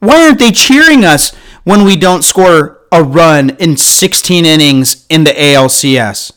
Why 0.00 0.26
aren't 0.26 0.38
they 0.38 0.52
cheering 0.52 1.02
us 1.02 1.34
when 1.64 1.82
we 1.86 1.96
don't 1.96 2.22
score 2.22 2.82
a 2.92 3.02
run 3.02 3.56
in 3.56 3.78
16 3.78 4.44
innings 4.44 5.06
in 5.08 5.24
the 5.24 5.30
ALCS? 5.30 6.32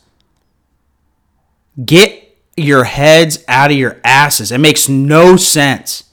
Get 1.84 2.29
your 2.62 2.84
heads 2.84 3.44
out 3.48 3.72
of 3.72 3.78
your 3.78 4.00
asses. 4.04 4.52
It 4.52 4.60
makes 4.60 4.88
no 4.90 5.36
sense. 5.36 6.04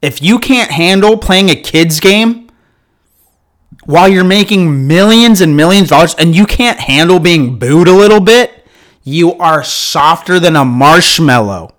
If 0.00 0.20
you 0.20 0.38
can't 0.38 0.70
handle 0.70 1.16
playing 1.16 1.50
a 1.50 1.56
kids 1.56 2.00
game 2.00 2.50
while 3.84 4.08
you're 4.08 4.24
making 4.24 4.86
millions 4.86 5.40
and 5.40 5.56
millions 5.56 5.84
of 5.84 5.90
dollars 5.90 6.14
and 6.16 6.34
you 6.34 6.46
can't 6.46 6.80
handle 6.80 7.18
being 7.18 7.58
booed 7.58 7.88
a 7.88 7.92
little 7.92 8.20
bit, 8.20 8.66
you 9.04 9.34
are 9.34 9.64
softer 9.64 10.38
than 10.38 10.56
a 10.56 10.64
marshmallow. 10.64 11.72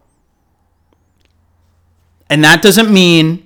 And 2.29 2.43
that 2.43 2.62
doesn't 2.62 2.91
mean 2.91 3.45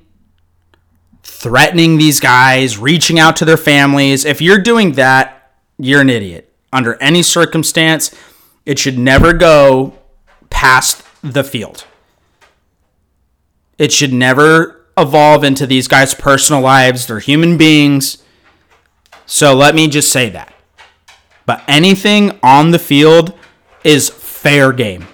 threatening 1.24 1.98
these 1.98 2.20
guys, 2.20 2.78
reaching 2.78 3.20
out 3.20 3.36
to 3.38 3.46
their 3.46 3.58
families. 3.58 4.26
If 4.26 4.42
you're 4.42 4.60
doing 4.60 4.94
that, 4.94 5.52
you're 5.78 6.02
an 6.02 6.10
idiot. 6.10 6.54
Under 6.72 6.96
any 7.02 7.22
circumstance, 7.22 8.14
it 8.66 8.80
should 8.80 8.98
never 8.98 9.34
go 9.34 9.98
past 10.50 11.04
the 11.22 11.44
field. 11.44 11.86
It 13.78 13.92
should 13.92 14.14
never 14.14 14.86
evolve 14.98 15.44
into 15.44 15.68
these 15.68 15.88
guys' 15.88 16.14
personal 16.14 16.62
lives. 16.62 17.06
They're 17.06 17.20
human 17.20 17.58
beings. 17.58 18.24
So 19.26 19.54
let 19.54 19.76
me 19.76 19.88
just 19.88 20.12
say 20.12 20.30
that. 20.30 20.54
But 21.46 21.64
anything 21.68 22.40
on 22.42 22.72
the 22.72 22.80
field 22.80 23.34
is 23.84 24.10
fair 24.10 24.72
game. 24.74 25.08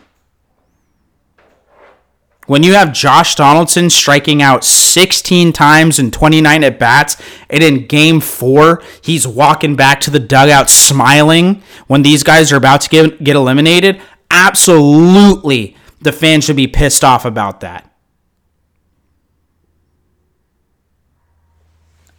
When 2.46 2.62
you 2.62 2.74
have 2.74 2.92
Josh 2.92 3.36
Donaldson 3.36 3.90
striking 3.90 4.42
out 4.42 4.66
16 4.66 5.54
times 5.54 5.98
in 5.98 6.12
29 6.12 6.64
at 6.64 6.78
bats, 6.78 7.16
and 7.50 7.64
in 7.64 7.88
game 7.88 8.20
four, 8.20 8.84
he's 9.02 9.26
walking 9.26 9.78
back 9.78 10.02
to 10.02 10.12
the 10.12 10.20
dugout 10.20 10.70
smiling 10.70 11.64
when 11.88 12.02
these 12.02 12.22
guys 12.22 12.52
are 12.52 12.58
about 12.58 12.82
to 12.82 12.90
get, 12.90 13.24
get 13.24 13.38
eliminated, 13.38 14.02
absolutely 14.44 15.76
the 16.02 16.12
fans 16.12 16.44
should 16.44 16.56
be 16.56 16.68
pissed 16.68 17.04
off 17.04 17.24
about 17.26 17.62
that. 17.62 17.90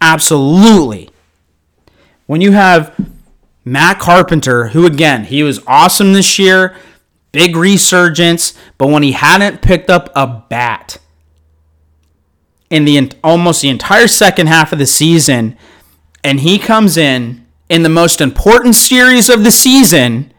Absolutely. 0.01 1.11
When 2.27 2.41
you 2.41 2.53
have 2.53 2.95
Matt 3.65 3.99
Carpenter, 3.99 4.69
who 4.69 4.87
again, 4.87 5.25
he 5.25 5.43
was 5.43 5.61
awesome 5.67 6.13
this 6.13 6.39
year 6.39 6.77
big 7.33 7.57
resurgence, 7.57 8.55
but 8.79 8.87
when 8.87 9.03
he 9.03 9.11
hadn't 9.11 9.61
picked 9.61 9.91
up 9.91 10.09
a 10.15 10.25
bat 10.49 10.99
in 12.71 12.85
the 12.85 13.11
almost 13.25 13.61
the 13.61 13.69
entire 13.69 14.07
second 14.07 14.47
half 14.47 14.73
of 14.73 14.79
the 14.79 14.87
season, 14.87 15.57
and 16.23 16.41
he 16.41 16.61
comes 16.61 16.97
in 16.97 17.45
in 17.69 17.83
the 17.83 17.89
most 17.89 18.21
important 18.21 18.77
series 18.77 19.29
of 19.29 19.43
the 19.43 19.51
season, 19.51 20.33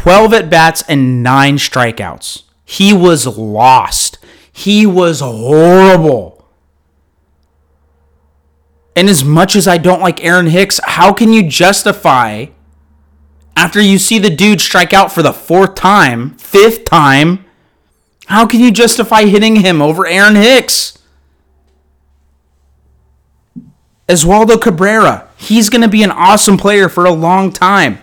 12 0.00 0.32
at 0.32 0.48
bats 0.48 0.82
and 0.88 1.22
9 1.22 1.58
strikeouts. 1.58 2.44
He 2.64 2.90
was 2.94 3.26
lost. 3.26 4.16
He 4.50 4.86
was 4.86 5.20
horrible. 5.20 6.48
And 8.96 9.10
as 9.10 9.22
much 9.22 9.54
as 9.54 9.68
I 9.68 9.76
don't 9.76 10.00
like 10.00 10.24
Aaron 10.24 10.46
Hicks, 10.46 10.80
how 10.82 11.12
can 11.12 11.34
you 11.34 11.46
justify 11.46 12.46
after 13.54 13.78
you 13.78 13.98
see 13.98 14.18
the 14.18 14.30
dude 14.30 14.62
strike 14.62 14.94
out 14.94 15.12
for 15.12 15.22
the 15.22 15.34
fourth 15.34 15.74
time, 15.74 16.30
fifth 16.38 16.86
time, 16.86 17.44
how 18.24 18.46
can 18.46 18.60
you 18.60 18.70
justify 18.70 19.26
hitting 19.26 19.56
him 19.56 19.82
over 19.82 20.06
Aaron 20.06 20.34
Hicks? 20.34 20.96
Oswaldo 24.08 24.58
Cabrera, 24.58 25.28
he's 25.36 25.68
going 25.68 25.82
to 25.82 25.88
be 25.88 26.02
an 26.02 26.10
awesome 26.10 26.56
player 26.56 26.88
for 26.88 27.04
a 27.04 27.12
long 27.12 27.52
time. 27.52 27.98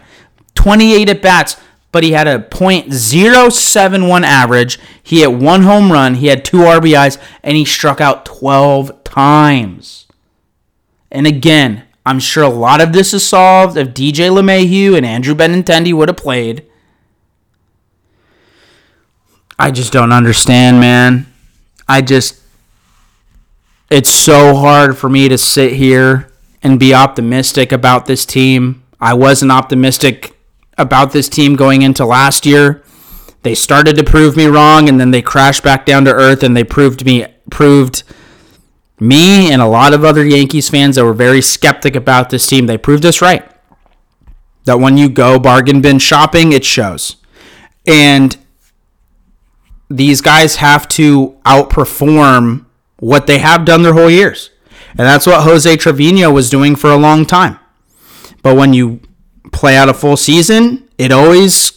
28 0.53 1.09
at 1.09 1.21
bats, 1.23 1.57
but 1.91 2.03
he 2.03 2.11
had 2.11 2.27
a 2.27 2.39
.071 2.39 4.23
average. 4.23 4.79
He 5.01 5.21
hit 5.21 5.33
one 5.33 5.63
home 5.63 5.91
run, 5.91 6.15
he 6.15 6.27
had 6.27 6.45
two 6.45 6.57
RBIs, 6.57 7.17
and 7.43 7.57
he 7.57 7.65
struck 7.65 8.01
out 8.01 8.25
12 8.25 9.03
times. 9.03 10.05
And 11.11 11.25
again, 11.25 11.83
I'm 12.05 12.19
sure 12.19 12.43
a 12.43 12.49
lot 12.49 12.79
of 12.79 12.93
this 12.93 13.13
is 13.13 13.27
solved 13.27 13.77
if 13.77 13.89
DJ 13.89 14.29
LeMahieu 14.29 14.95
and 14.95 15.05
Andrew 15.05 15.35
Benintendi 15.35 15.93
would 15.93 16.07
have 16.07 16.17
played. 16.17 16.65
I 19.59 19.71
just 19.71 19.91
don't 19.91 20.13
understand, 20.13 20.79
man. 20.79 21.25
I 21.87 22.01
just. 22.01 22.41
It's 23.89 24.09
so 24.09 24.55
hard 24.55 24.97
for 24.97 25.09
me 25.09 25.27
to 25.29 25.37
sit 25.37 25.73
here 25.73 26.31
and 26.61 26.79
be 26.79 26.93
optimistic 26.93 27.71
about 27.71 28.05
this 28.05 28.25
team. 28.25 28.83
I 28.99 29.13
wasn't 29.13 29.51
optimistic 29.51 30.36
about 30.77 31.11
this 31.11 31.29
team 31.29 31.55
going 31.55 31.81
into 31.81 32.05
last 32.05 32.45
year. 32.45 32.83
They 33.43 33.55
started 33.55 33.95
to 33.95 34.03
prove 34.03 34.35
me 34.35 34.45
wrong 34.45 34.89
and 34.89 34.99
then 34.99 35.11
they 35.11 35.21
crashed 35.21 35.63
back 35.63 35.85
down 35.85 36.05
to 36.05 36.13
earth 36.13 36.43
and 36.43 36.55
they 36.55 36.63
proved 36.63 37.05
me 37.05 37.25
proved 37.49 38.03
me 38.99 39.51
and 39.51 39.61
a 39.61 39.67
lot 39.67 39.93
of 39.93 40.03
other 40.03 40.25
Yankees 40.25 40.69
fans 40.69 40.95
that 40.95 41.05
were 41.05 41.13
very 41.13 41.41
skeptic 41.41 41.95
about 41.95 42.29
this 42.29 42.47
team, 42.47 42.65
they 42.65 42.77
proved 42.77 43.05
us 43.05 43.21
right. 43.21 43.49
That 44.65 44.79
when 44.79 44.97
you 44.97 45.07
go 45.07 45.39
bargain 45.39 45.81
bin 45.81 45.99
shopping, 45.99 46.51
it 46.51 46.65
shows. 46.65 47.15
And 47.85 48.37
these 49.89 50.19
guys 50.19 50.57
have 50.57 50.87
to 50.89 51.37
outperform 51.45 52.65
what 52.99 53.27
they 53.27 53.39
have 53.39 53.65
done 53.65 53.83
their 53.83 53.93
whole 53.93 54.09
years. 54.09 54.49
And 54.91 54.99
that's 54.99 55.27
what 55.27 55.43
Jose 55.43 55.77
Trevino 55.77 56.31
was 56.31 56.49
doing 56.49 56.75
for 56.75 56.89
a 56.89 56.97
long 56.97 57.25
time. 57.25 57.59
But 58.41 58.55
when 58.55 58.73
you 58.73 58.99
play 59.57 59.75
out 59.75 59.89
a 59.89 59.93
full 59.93 60.15
season, 60.15 60.87
it 60.99 61.11
always 61.11 61.71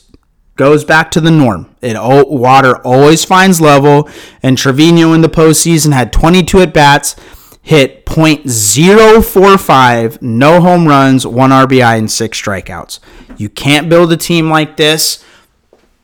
goes 0.57 0.85
back 0.85 1.11
to 1.13 1.21
the 1.21 1.31
norm. 1.31 1.75
It 1.81 1.97
water 1.99 2.77
always 2.87 3.25
finds 3.25 3.59
level, 3.61 4.11
and 4.43 4.59
Trevino 4.59 5.15
in 5.15 5.23
the 5.23 5.29
postseason 5.29 5.95
had 5.95 6.13
22 6.13 6.61
at 6.61 6.75
bats, 6.75 7.17
hit 7.63 8.05
.045, 8.05 10.21
no 10.21 10.61
home 10.61 10.87
runs, 10.87 11.27
one 11.27 11.49
RBI, 11.51 11.99
and 11.99 12.11
six 12.11 12.39
strikeouts. 12.41 12.99
You 13.39 13.49
can't 13.49 13.89
build 13.89 14.13
a 14.13 14.19
team 14.19 14.51
like 14.51 14.77
this. 14.77 15.25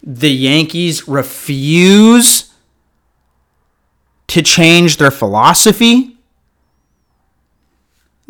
The 0.03 0.31
Yankees 0.31 1.07
refuse 1.07 2.55
to 4.29 4.41
change 4.41 4.97
their 4.97 5.11
philosophy. 5.11 6.17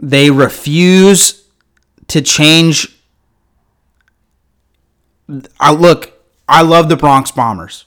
They 0.02 0.32
refuse 0.32 1.44
to 2.08 2.20
change. 2.20 2.94
I 5.58 5.72
look 5.72 6.12
I 6.48 6.62
love 6.62 6.88
the 6.88 6.96
Bronx 6.96 7.30
Bombers. 7.30 7.84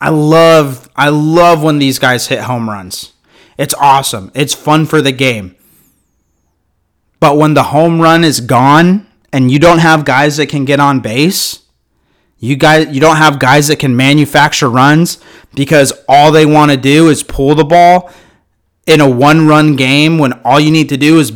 I 0.00 0.08
love 0.08 0.88
I 0.96 1.08
love 1.08 1.62
when 1.62 1.78
these 1.78 1.98
guys 1.98 2.28
hit 2.28 2.40
home 2.40 2.68
runs. 2.68 3.12
It's 3.58 3.74
awesome. 3.74 4.30
It's 4.34 4.54
fun 4.54 4.86
for 4.86 5.00
the 5.00 5.12
game. 5.12 5.54
But 7.20 7.36
when 7.36 7.54
the 7.54 7.64
home 7.64 8.00
run 8.00 8.24
is 8.24 8.40
gone 8.40 9.06
and 9.32 9.50
you 9.50 9.60
don't 9.60 9.78
have 9.78 10.04
guys 10.04 10.38
that 10.38 10.48
can 10.48 10.64
get 10.64 10.80
on 10.80 10.98
base, 11.00 11.60
you 12.38 12.56
guys 12.56 12.88
you 12.92 13.00
don't 13.00 13.18
have 13.18 13.38
guys 13.38 13.68
that 13.68 13.78
can 13.78 13.94
manufacture 13.94 14.68
runs 14.68 15.18
because 15.54 15.92
all 16.08 16.32
they 16.32 16.44
want 16.44 16.72
to 16.72 16.76
do 16.76 17.08
is 17.08 17.22
pull 17.22 17.54
the 17.54 17.64
ball 17.64 18.10
in 18.88 19.00
a 19.00 19.08
one-run 19.08 19.76
game 19.76 20.18
when 20.18 20.32
all 20.44 20.58
you 20.58 20.72
need 20.72 20.88
to 20.88 20.96
do 20.96 21.20
is 21.20 21.30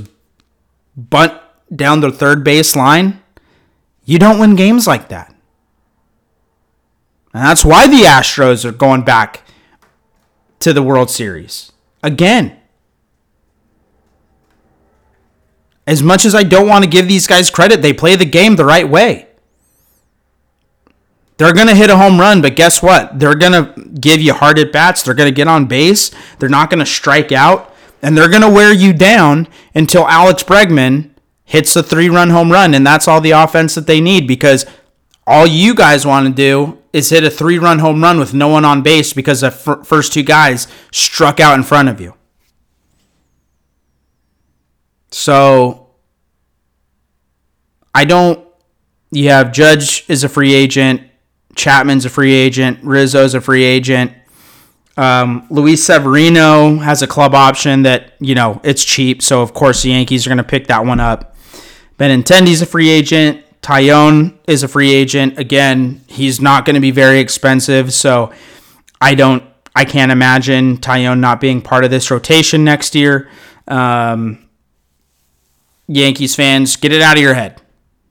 bunt 0.97 1.33
down 1.75 2.01
the 2.01 2.11
third 2.11 2.43
base 2.43 2.75
line. 2.75 3.23
You 4.05 4.19
don't 4.19 4.41
win 4.41 4.57
games 4.57 4.89
like 4.89 5.09
that. 5.11 5.36
And 7.37 7.45
that's 7.45 7.67
why 7.67 7.87
the 7.87 8.05
Astros 8.05 8.65
are 8.65 8.73
going 8.73 9.03
back 9.03 9.43
to 10.59 10.73
the 10.73 10.83
World 10.83 11.11
Series. 11.11 11.71
Again. 12.03 12.59
As 15.87 16.03
much 16.03 16.25
as 16.25 16.35
I 16.35 16.45
don't 16.45 16.67
want 16.67 16.83
to 16.85 16.89
give 16.89 17.09
these 17.09 17.27
guys 17.27 17.51
credit, 17.51 17.83
they 17.83 17.93
play 17.93 18.17
the 18.17 18.25
game 18.25 18.57
the 18.57 18.65
right 18.65 18.89
way. 18.89 19.29
They're 21.37 21.53
going 21.53 21.67
to 21.67 21.75
hit 21.75 21.91
a 21.91 21.99
home 21.99 22.19
run, 22.19 22.41
but 22.41 22.57
guess 22.57 22.83
what? 22.83 23.19
They're 23.19 23.35
going 23.35 23.53
to 23.53 23.83
give 24.01 24.23
you 24.23 24.33
hard 24.33 24.59
at 24.59 24.73
bats. 24.73 25.03
They're 25.03 25.13
going 25.13 25.29
to 25.29 25.37
get 25.37 25.47
on 25.47 25.67
base. 25.67 26.13
They're 26.39 26.49
not 26.49 26.71
going 26.71 26.81
to 26.81 26.87
strike 26.87 27.33
out. 27.33 27.71
And 28.01 28.17
they're 28.17 28.31
going 28.31 28.41
to 28.41 28.49
wear 28.49 28.73
you 28.73 28.95
down 28.95 29.47
until 29.75 30.09
Alex 30.09 30.43
Bregman 30.43 31.11
hits 31.45 31.77
a 31.77 31.83
three 31.83 32.09
run 32.09 32.31
home 32.31 32.51
run. 32.51 32.73
And 32.73 32.87
that's 32.87 33.07
all 33.07 33.21
the 33.21 33.33
offense 33.33 33.75
that 33.75 33.87
they 33.87 34.01
need 34.01 34.27
because 34.27 34.65
all 35.27 35.47
you 35.47 35.75
guys 35.75 36.07
want 36.07 36.27
to 36.29 36.33
do 36.33 36.79
is 36.93 37.11
hit 37.11 37.25
a 37.25 37.31
three 37.31 37.59
run 37.59 37.79
home 37.79 38.03
run 38.03 38.19
with 38.19 38.35
no 38.35 38.49
one 38.49 38.65
on 38.65 38.83
base 38.83 39.13
because 39.13 39.41
the 39.41 39.51
first 39.51 40.13
two 40.13 40.23
guys 40.23 40.67
struck 40.93 41.41
out 41.41 41.55
in 41.55 41.63
front 41.63 41.89
of 41.89 42.01
you. 42.01 42.15
So 45.11 45.91
I 47.95 48.05
don't 48.05 48.47
you 49.11 49.31
have 49.31 49.53
Judge 49.53 50.05
is 50.09 50.25
a 50.25 50.29
free 50.29 50.55
agent, 50.55 51.01
Chapman's 51.55 52.05
a 52.05 52.11
free 52.11 52.35
agent, 52.35 52.81
Rizzo's 52.83 53.35
a 53.35 53.41
free 53.41 53.65
agent. 53.65 54.13
Um, 54.99 55.47
Luis 55.51 55.85
Severino 55.85 56.77
has 56.79 57.03
a 57.03 57.07
club 57.07 57.35
option 57.35 57.83
that 57.83 58.15
you 58.21 58.35
know 58.35 58.61
it's 58.65 58.85
cheap, 58.85 59.23
so 59.23 59.43
of 59.43 59.55
course 59.55 59.83
the 59.83 59.91
Yankees 59.91 60.27
are 60.27 60.31
going 60.31 60.39
to 60.39 60.45
pick 60.45 60.67
that 60.67 60.85
one 60.85 61.01
up. 61.01 61.37
Benintendi's 61.99 62.61
a 62.63 62.67
free 62.67 62.91
agent. 62.91 63.46
Taillon 63.67 64.39
is 64.47 64.63
a 64.63 64.69
free 64.69 64.95
agent. 64.95 65.41
Again, 65.41 66.01
he's 66.07 66.41
not 66.41 66.65
going 66.65 66.75
to 66.75 66.81
be 66.81 66.93
very 66.93 67.19
expensive, 67.19 67.93
so 67.93 68.33
I 69.01 69.17
don't, 69.17 69.43
I 69.75 69.85
can't 69.85 70.13
imagine 70.13 70.77
Taillon 70.77 71.19
not 71.19 71.41
being 71.41 71.61
part 71.61 71.83
of 71.83 71.91
this 71.91 72.09
rotation 72.09 72.63
next 72.63 72.95
year. 72.95 73.29
Um, 73.67 74.49
Yankees 75.89 76.37
fans, 76.37 76.77
get 76.77 76.93
it 76.93 77.03
out 77.03 77.17
of 77.17 77.23
your 77.25 77.35
head. 77.35 77.61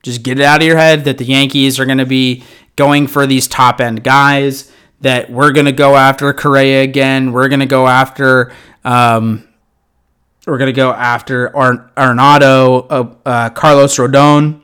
Just 0.03 0.23
get 0.23 0.41
it 0.41 0.43
out 0.43 0.59
of 0.59 0.67
your 0.67 0.75
head 0.75 1.05
that 1.05 1.19
the 1.19 1.25
Yankees 1.25 1.79
are 1.79 1.85
going 1.85 1.99
to 1.99 2.05
be 2.05 2.43
going 2.75 3.07
for 3.07 3.25
these 3.25 3.47
top 3.47 3.79
end 3.79 4.03
guys. 4.03 4.69
That 4.99 5.29
we're 5.29 5.53
going 5.53 5.67
to 5.67 5.71
go 5.71 5.95
after 5.95 6.33
Correa 6.33 6.83
again. 6.83 7.31
We're 7.31 7.47
going 7.47 7.61
to 7.61 7.65
go 7.65 7.87
after. 7.87 8.51
Um, 8.83 9.47
we're 10.45 10.57
going 10.57 10.67
to 10.67 10.73
go 10.73 10.91
after 10.91 11.55
Ar- 11.55 11.91
Arenado, 11.95 12.87
uh, 12.89 13.15
uh, 13.25 13.49
Carlos 13.51 13.95
Rodon. 13.95 14.63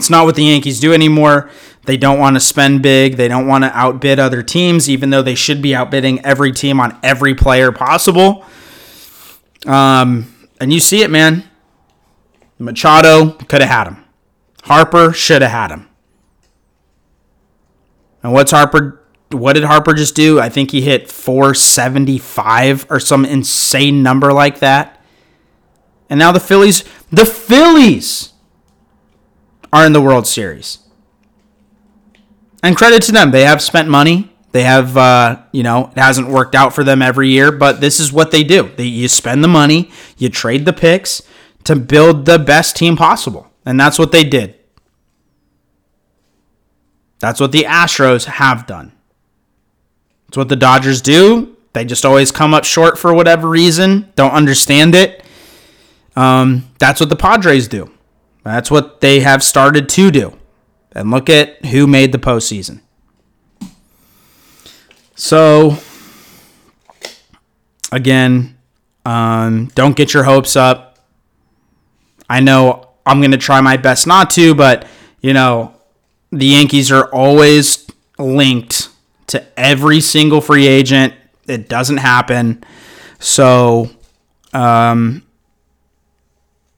It's 0.00 0.08
not 0.08 0.24
what 0.24 0.34
the 0.34 0.44
Yankees 0.44 0.80
do 0.80 0.94
anymore. 0.94 1.50
They 1.84 1.98
don't 1.98 2.18
want 2.18 2.34
to 2.36 2.40
spend 2.40 2.82
big. 2.82 3.18
They 3.18 3.28
don't 3.28 3.46
want 3.46 3.64
to 3.64 3.76
outbid 3.76 4.18
other 4.18 4.42
teams, 4.42 4.88
even 4.88 5.10
though 5.10 5.20
they 5.20 5.34
should 5.34 5.60
be 5.60 5.74
outbidding 5.74 6.24
every 6.24 6.52
team 6.52 6.80
on 6.80 6.98
every 7.02 7.34
player 7.34 7.70
possible. 7.70 8.46
Um, 9.66 10.34
and 10.58 10.72
you 10.72 10.80
see 10.80 11.02
it, 11.02 11.10
man. 11.10 11.44
Machado 12.58 13.32
could 13.32 13.60
have 13.60 13.68
had 13.68 13.88
him. 13.88 14.02
Harper 14.62 15.12
should 15.12 15.42
have 15.42 15.50
had 15.50 15.70
him. 15.70 15.86
And 18.22 18.32
what's 18.32 18.52
Harper? 18.52 19.04
What 19.32 19.52
did 19.52 19.64
Harper 19.64 19.92
just 19.92 20.14
do? 20.14 20.40
I 20.40 20.48
think 20.48 20.70
he 20.70 20.80
hit 20.80 21.10
475 21.10 22.86
or 22.88 22.98
some 22.98 23.26
insane 23.26 24.02
number 24.02 24.32
like 24.32 24.60
that. 24.60 25.04
And 26.08 26.18
now 26.18 26.32
the 26.32 26.40
Phillies, 26.40 26.84
the 27.12 27.26
Phillies 27.26 28.29
are 29.72 29.86
in 29.86 29.92
the 29.92 30.00
World 30.00 30.26
Series. 30.26 30.78
And 32.62 32.76
credit 32.76 33.02
to 33.04 33.12
them. 33.12 33.30
They 33.30 33.44
have 33.44 33.62
spent 33.62 33.88
money. 33.88 34.30
They 34.52 34.64
have, 34.64 34.96
uh, 34.96 35.42
you 35.52 35.62
know, 35.62 35.92
it 35.96 35.98
hasn't 35.98 36.28
worked 36.28 36.54
out 36.54 36.74
for 36.74 36.82
them 36.82 37.02
every 37.02 37.28
year, 37.28 37.52
but 37.52 37.80
this 37.80 38.00
is 38.00 38.12
what 38.12 38.32
they 38.32 38.42
do. 38.42 38.70
They, 38.76 38.84
you 38.84 39.06
spend 39.06 39.44
the 39.44 39.48
money, 39.48 39.90
you 40.18 40.28
trade 40.28 40.64
the 40.64 40.72
picks 40.72 41.22
to 41.64 41.76
build 41.76 42.26
the 42.26 42.38
best 42.38 42.74
team 42.74 42.96
possible. 42.96 43.50
And 43.64 43.78
that's 43.78 43.98
what 43.98 44.10
they 44.10 44.24
did. 44.24 44.56
That's 47.20 47.38
what 47.38 47.52
the 47.52 47.64
Astros 47.64 48.24
have 48.24 48.66
done. 48.66 48.92
It's 50.28 50.36
what 50.36 50.48
the 50.48 50.56
Dodgers 50.56 51.00
do. 51.00 51.56
They 51.72 51.84
just 51.84 52.04
always 52.04 52.32
come 52.32 52.54
up 52.54 52.64
short 52.64 52.98
for 52.98 53.14
whatever 53.14 53.48
reason. 53.48 54.10
Don't 54.16 54.32
understand 54.32 54.94
it. 54.94 55.24
Um, 56.16 56.68
that's 56.78 56.98
what 56.98 57.08
the 57.08 57.16
Padres 57.16 57.68
do. 57.68 57.90
That's 58.42 58.70
what 58.70 59.00
they 59.00 59.20
have 59.20 59.42
started 59.42 59.88
to 59.90 60.10
do. 60.10 60.36
And 60.92 61.10
look 61.10 61.28
at 61.28 61.64
who 61.66 61.86
made 61.86 62.12
the 62.12 62.18
postseason. 62.18 62.80
So, 65.14 65.76
again, 67.92 68.56
um, 69.04 69.66
don't 69.74 69.94
get 69.94 70.14
your 70.14 70.24
hopes 70.24 70.56
up. 70.56 70.98
I 72.28 72.40
know 72.40 72.90
I'm 73.04 73.20
going 73.20 73.32
to 73.32 73.38
try 73.38 73.60
my 73.60 73.76
best 73.76 74.06
not 74.06 74.30
to, 74.30 74.54
but, 74.54 74.86
you 75.20 75.32
know, 75.32 75.74
the 76.32 76.46
Yankees 76.46 76.90
are 76.90 77.12
always 77.12 77.86
linked 78.18 78.88
to 79.28 79.44
every 79.58 80.00
single 80.00 80.40
free 80.40 80.66
agent. 80.66 81.14
It 81.46 81.68
doesn't 81.68 81.98
happen. 81.98 82.64
So, 83.18 83.90
um, 84.52 85.22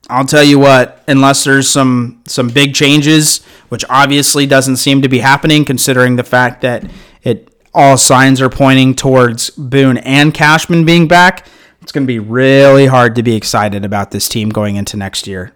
I'll 0.09 0.25
tell 0.25 0.43
you 0.43 0.59
what, 0.59 1.01
unless 1.07 1.43
there's 1.43 1.69
some 1.69 2.21
some 2.27 2.49
big 2.49 2.75
changes, 2.75 3.43
which 3.69 3.85
obviously 3.89 4.45
doesn't 4.45 4.77
seem 4.77 5.01
to 5.01 5.09
be 5.09 5.19
happening 5.19 5.65
considering 5.65 6.17
the 6.17 6.23
fact 6.23 6.61
that 6.61 6.89
it 7.21 7.49
all 7.73 7.97
signs 7.97 8.41
are 8.41 8.49
pointing 8.49 8.95
towards 8.95 9.49
Boone 9.51 9.97
and 9.97 10.33
Cashman 10.33 10.85
being 10.85 11.07
back, 11.07 11.47
it's 11.81 11.91
going 11.91 12.03
to 12.03 12.07
be 12.07 12.19
really 12.19 12.85
hard 12.85 13.15
to 13.15 13.23
be 13.23 13.35
excited 13.35 13.83
about 13.83 14.11
this 14.11 14.29
team 14.29 14.49
going 14.49 14.75
into 14.75 14.97
next 14.97 15.25
year. 15.25 15.55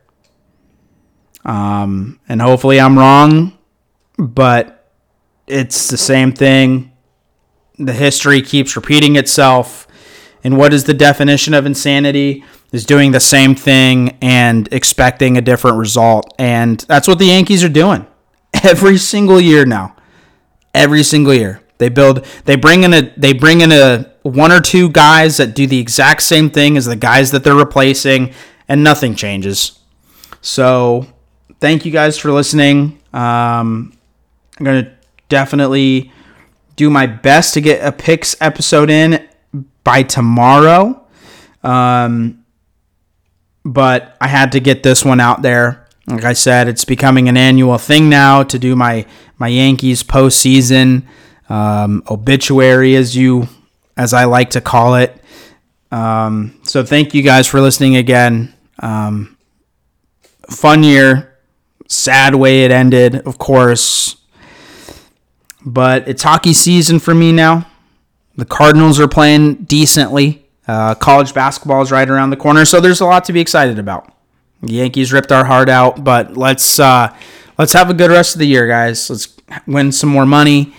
Um, 1.45 2.19
and 2.27 2.41
hopefully 2.41 2.79
I'm 2.79 2.97
wrong, 2.97 3.57
but 4.17 4.91
it's 5.45 5.89
the 5.89 5.97
same 5.97 6.33
thing. 6.33 6.91
The 7.77 7.93
history 7.93 8.41
keeps 8.41 8.75
repeating 8.75 9.15
itself. 9.15 9.88
And 10.47 10.55
what 10.57 10.73
is 10.73 10.86
the 10.86 10.93
definition 10.93 11.53
of 11.53 11.65
insanity? 11.65 12.41
Is 12.71 12.86
doing 12.86 13.12
the 13.12 13.19
same 13.19 13.53
thing 13.53 14.17
and 14.21 14.69
expecting 14.71 15.38
a 15.38 15.41
different 15.41 15.75
result. 15.75 16.33
And 16.39 16.79
that's 16.88 17.05
what 17.05 17.19
the 17.19 17.25
Yankees 17.25 17.65
are 17.65 17.69
doing 17.69 18.07
every 18.63 18.97
single 18.97 19.41
year 19.41 19.65
now. 19.65 19.93
Every 20.73 21.03
single 21.03 21.33
year. 21.33 21.62
They 21.79 21.89
build 21.89 22.25
they 22.45 22.55
bring 22.55 22.83
in 22.83 22.93
a 22.93 23.13
they 23.17 23.33
bring 23.33 23.60
in 23.60 23.73
a 23.73 24.10
one 24.23 24.53
or 24.53 24.62
two 24.62 24.89
guys 24.89 25.36
that 25.36 25.53
do 25.53 25.67
the 25.67 25.79
exact 25.79 26.21
same 26.23 26.49
thing 26.49 26.77
as 26.77 26.86
the 26.86 26.95
guys 26.95 27.31
that 27.31 27.43
they're 27.43 27.53
replacing 27.53 28.33
and 28.69 28.86
nothing 28.86 29.15
changes. 29.15 29.79
So, 30.39 31.07
thank 31.60 31.86
you 31.86 31.91
guys 31.91 32.17
for 32.17 32.31
listening. 32.31 33.01
Um, 33.12 33.97
I'm 34.57 34.63
going 34.63 34.86
to 34.86 34.91
definitely 35.27 36.13
do 36.77 36.89
my 36.89 37.05
best 37.05 37.53
to 37.55 37.62
get 37.62 37.86
a 37.86 37.91
picks 37.91 38.41
episode 38.41 38.89
in 38.89 39.27
by 39.83 40.03
tomorrow. 40.03 41.05
Um, 41.63 42.45
but 43.63 44.15
I 44.21 44.27
had 44.27 44.53
to 44.53 44.60
get 44.60 44.83
this 44.83 45.03
one 45.03 45.19
out 45.19 45.41
there. 45.41 45.88
Like 46.07 46.23
I 46.23 46.33
said, 46.33 46.69
it's 46.69 46.86
becoming 46.86 47.27
an 47.27 47.36
annual 47.36 47.77
thing 47.77 48.10
now 48.10 48.43
to 48.43 48.57
do 48.57 48.75
my 48.75 49.05
my 49.38 49.49
Yankees 49.49 50.03
postseason 50.03 51.03
um, 51.49 52.03
obituary, 52.10 52.95
as 52.95 53.15
you 53.15 53.47
as 53.97 54.13
I 54.13 54.25
like 54.25 54.51
to 54.51 54.62
call 54.62 54.95
it. 54.95 55.21
Um, 55.91 56.60
so 56.63 56.83
thank 56.83 57.13
you 57.13 57.23
guys 57.23 57.47
for 57.47 57.60
listening 57.60 57.95
again. 57.95 58.53
Um, 58.79 59.38
fun 60.49 60.83
year, 60.83 61.38
sad 61.88 62.36
way 62.36 62.63
it 62.63 62.71
ended, 62.71 63.15
of 63.27 63.38
course, 63.38 64.17
but 65.65 66.07
it's 66.07 66.23
hockey 66.23 66.53
season 66.53 66.99
for 66.99 67.13
me 67.13 67.31
now. 67.31 67.67
The 68.38 68.45
Cardinals 68.45 69.00
are 69.00 69.08
playing 69.08 69.56
decently. 69.63 70.45
Uh, 70.67 70.95
college 70.95 71.34
basketball 71.34 71.82
is 71.82 71.91
right 71.91 72.08
around 72.08 72.30
the 72.30 72.38
corner, 72.38 72.65
so 72.65 72.80
there's 72.80 73.02
a 73.02 73.06
lot 73.06 73.26
to 73.26 73.34
be 73.34 73.39
excited 73.39 73.80
about. 73.80 74.13
The 74.62 74.73
Yankees 74.73 75.12
ripped 75.12 75.32
our 75.32 75.45
heart 75.45 75.69
out, 75.69 76.04
but 76.04 76.38
let's 76.38 76.80
uh, 76.80 77.15
let's 77.58 77.73
have 77.73 77.89
a 77.89 77.93
good 77.93 78.12
rest 78.12 78.36
of 78.36 78.39
the 78.39 78.47
year, 78.47 78.67
guys. 78.67 79.10
Let's 79.10 79.36
win 79.65 79.91
some 79.91 80.10
more 80.10 80.26
money. 80.26 80.73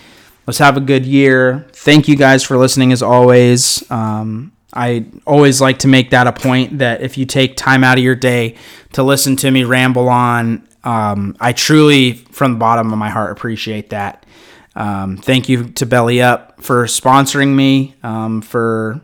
Let's 0.47 0.59
have 0.59 0.77
a 0.77 0.81
good 0.81 1.05
year. 1.05 1.67
Thank 1.73 2.07
you 2.07 2.15
guys 2.15 2.43
for 2.43 2.57
listening 2.57 2.91
as 2.91 3.03
always. 3.03 3.89
Um, 3.91 4.51
I 4.73 5.05
always 5.25 5.61
like 5.61 5.79
to 5.79 5.87
make 5.87 6.11
that 6.11 6.27
a 6.27 6.33
point 6.33 6.79
that 6.79 7.01
if 7.01 7.17
you 7.17 7.25
take 7.25 7.55
time 7.57 7.83
out 7.83 7.97
of 7.97 8.03
your 8.03 8.15
day 8.15 8.55
to 8.93 9.03
listen 9.03 9.35
to 9.37 9.51
me 9.51 9.63
ramble 9.63 10.09
on, 10.09 10.67
um, 10.83 11.35
I 11.39 11.53
truly, 11.53 12.13
from 12.13 12.53
the 12.53 12.59
bottom 12.59 12.91
of 12.91 12.99
my 12.99 13.09
heart, 13.09 13.31
appreciate 13.31 13.89
that. 13.89 14.25
Um, 14.75 15.17
thank 15.17 15.49
you 15.49 15.65
to 15.71 15.85
Belly 15.85 16.21
Up 16.21 16.61
for 16.61 16.85
sponsoring 16.85 17.55
me, 17.55 17.95
um, 18.03 18.41
for 18.41 19.01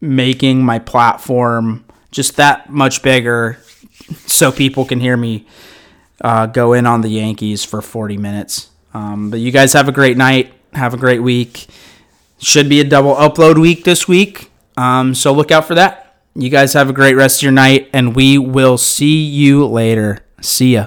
making 0.00 0.64
my 0.64 0.78
platform 0.78 1.84
just 2.10 2.36
that 2.36 2.70
much 2.70 3.02
bigger 3.02 3.58
so 4.26 4.52
people 4.52 4.84
can 4.84 5.00
hear 5.00 5.16
me 5.16 5.46
uh, 6.20 6.46
go 6.46 6.72
in 6.72 6.86
on 6.86 7.00
the 7.00 7.08
Yankees 7.08 7.64
for 7.64 7.82
40 7.82 8.16
minutes. 8.16 8.70
Um, 8.94 9.30
but 9.30 9.40
you 9.40 9.50
guys 9.50 9.72
have 9.72 9.88
a 9.88 9.92
great 9.92 10.16
night. 10.16 10.52
Have 10.72 10.94
a 10.94 10.96
great 10.96 11.22
week. 11.22 11.66
Should 12.38 12.68
be 12.68 12.80
a 12.80 12.84
double 12.84 13.14
upload 13.14 13.60
week 13.60 13.84
this 13.84 14.08
week. 14.08 14.50
Um, 14.76 15.14
so 15.14 15.32
look 15.32 15.50
out 15.50 15.66
for 15.66 15.74
that. 15.74 16.16
You 16.34 16.48
guys 16.48 16.72
have 16.72 16.88
a 16.88 16.92
great 16.92 17.14
rest 17.14 17.38
of 17.38 17.42
your 17.42 17.52
night, 17.52 17.90
and 17.92 18.16
we 18.16 18.38
will 18.38 18.78
see 18.78 19.22
you 19.22 19.66
later. 19.66 20.24
See 20.40 20.74
ya. 20.74 20.86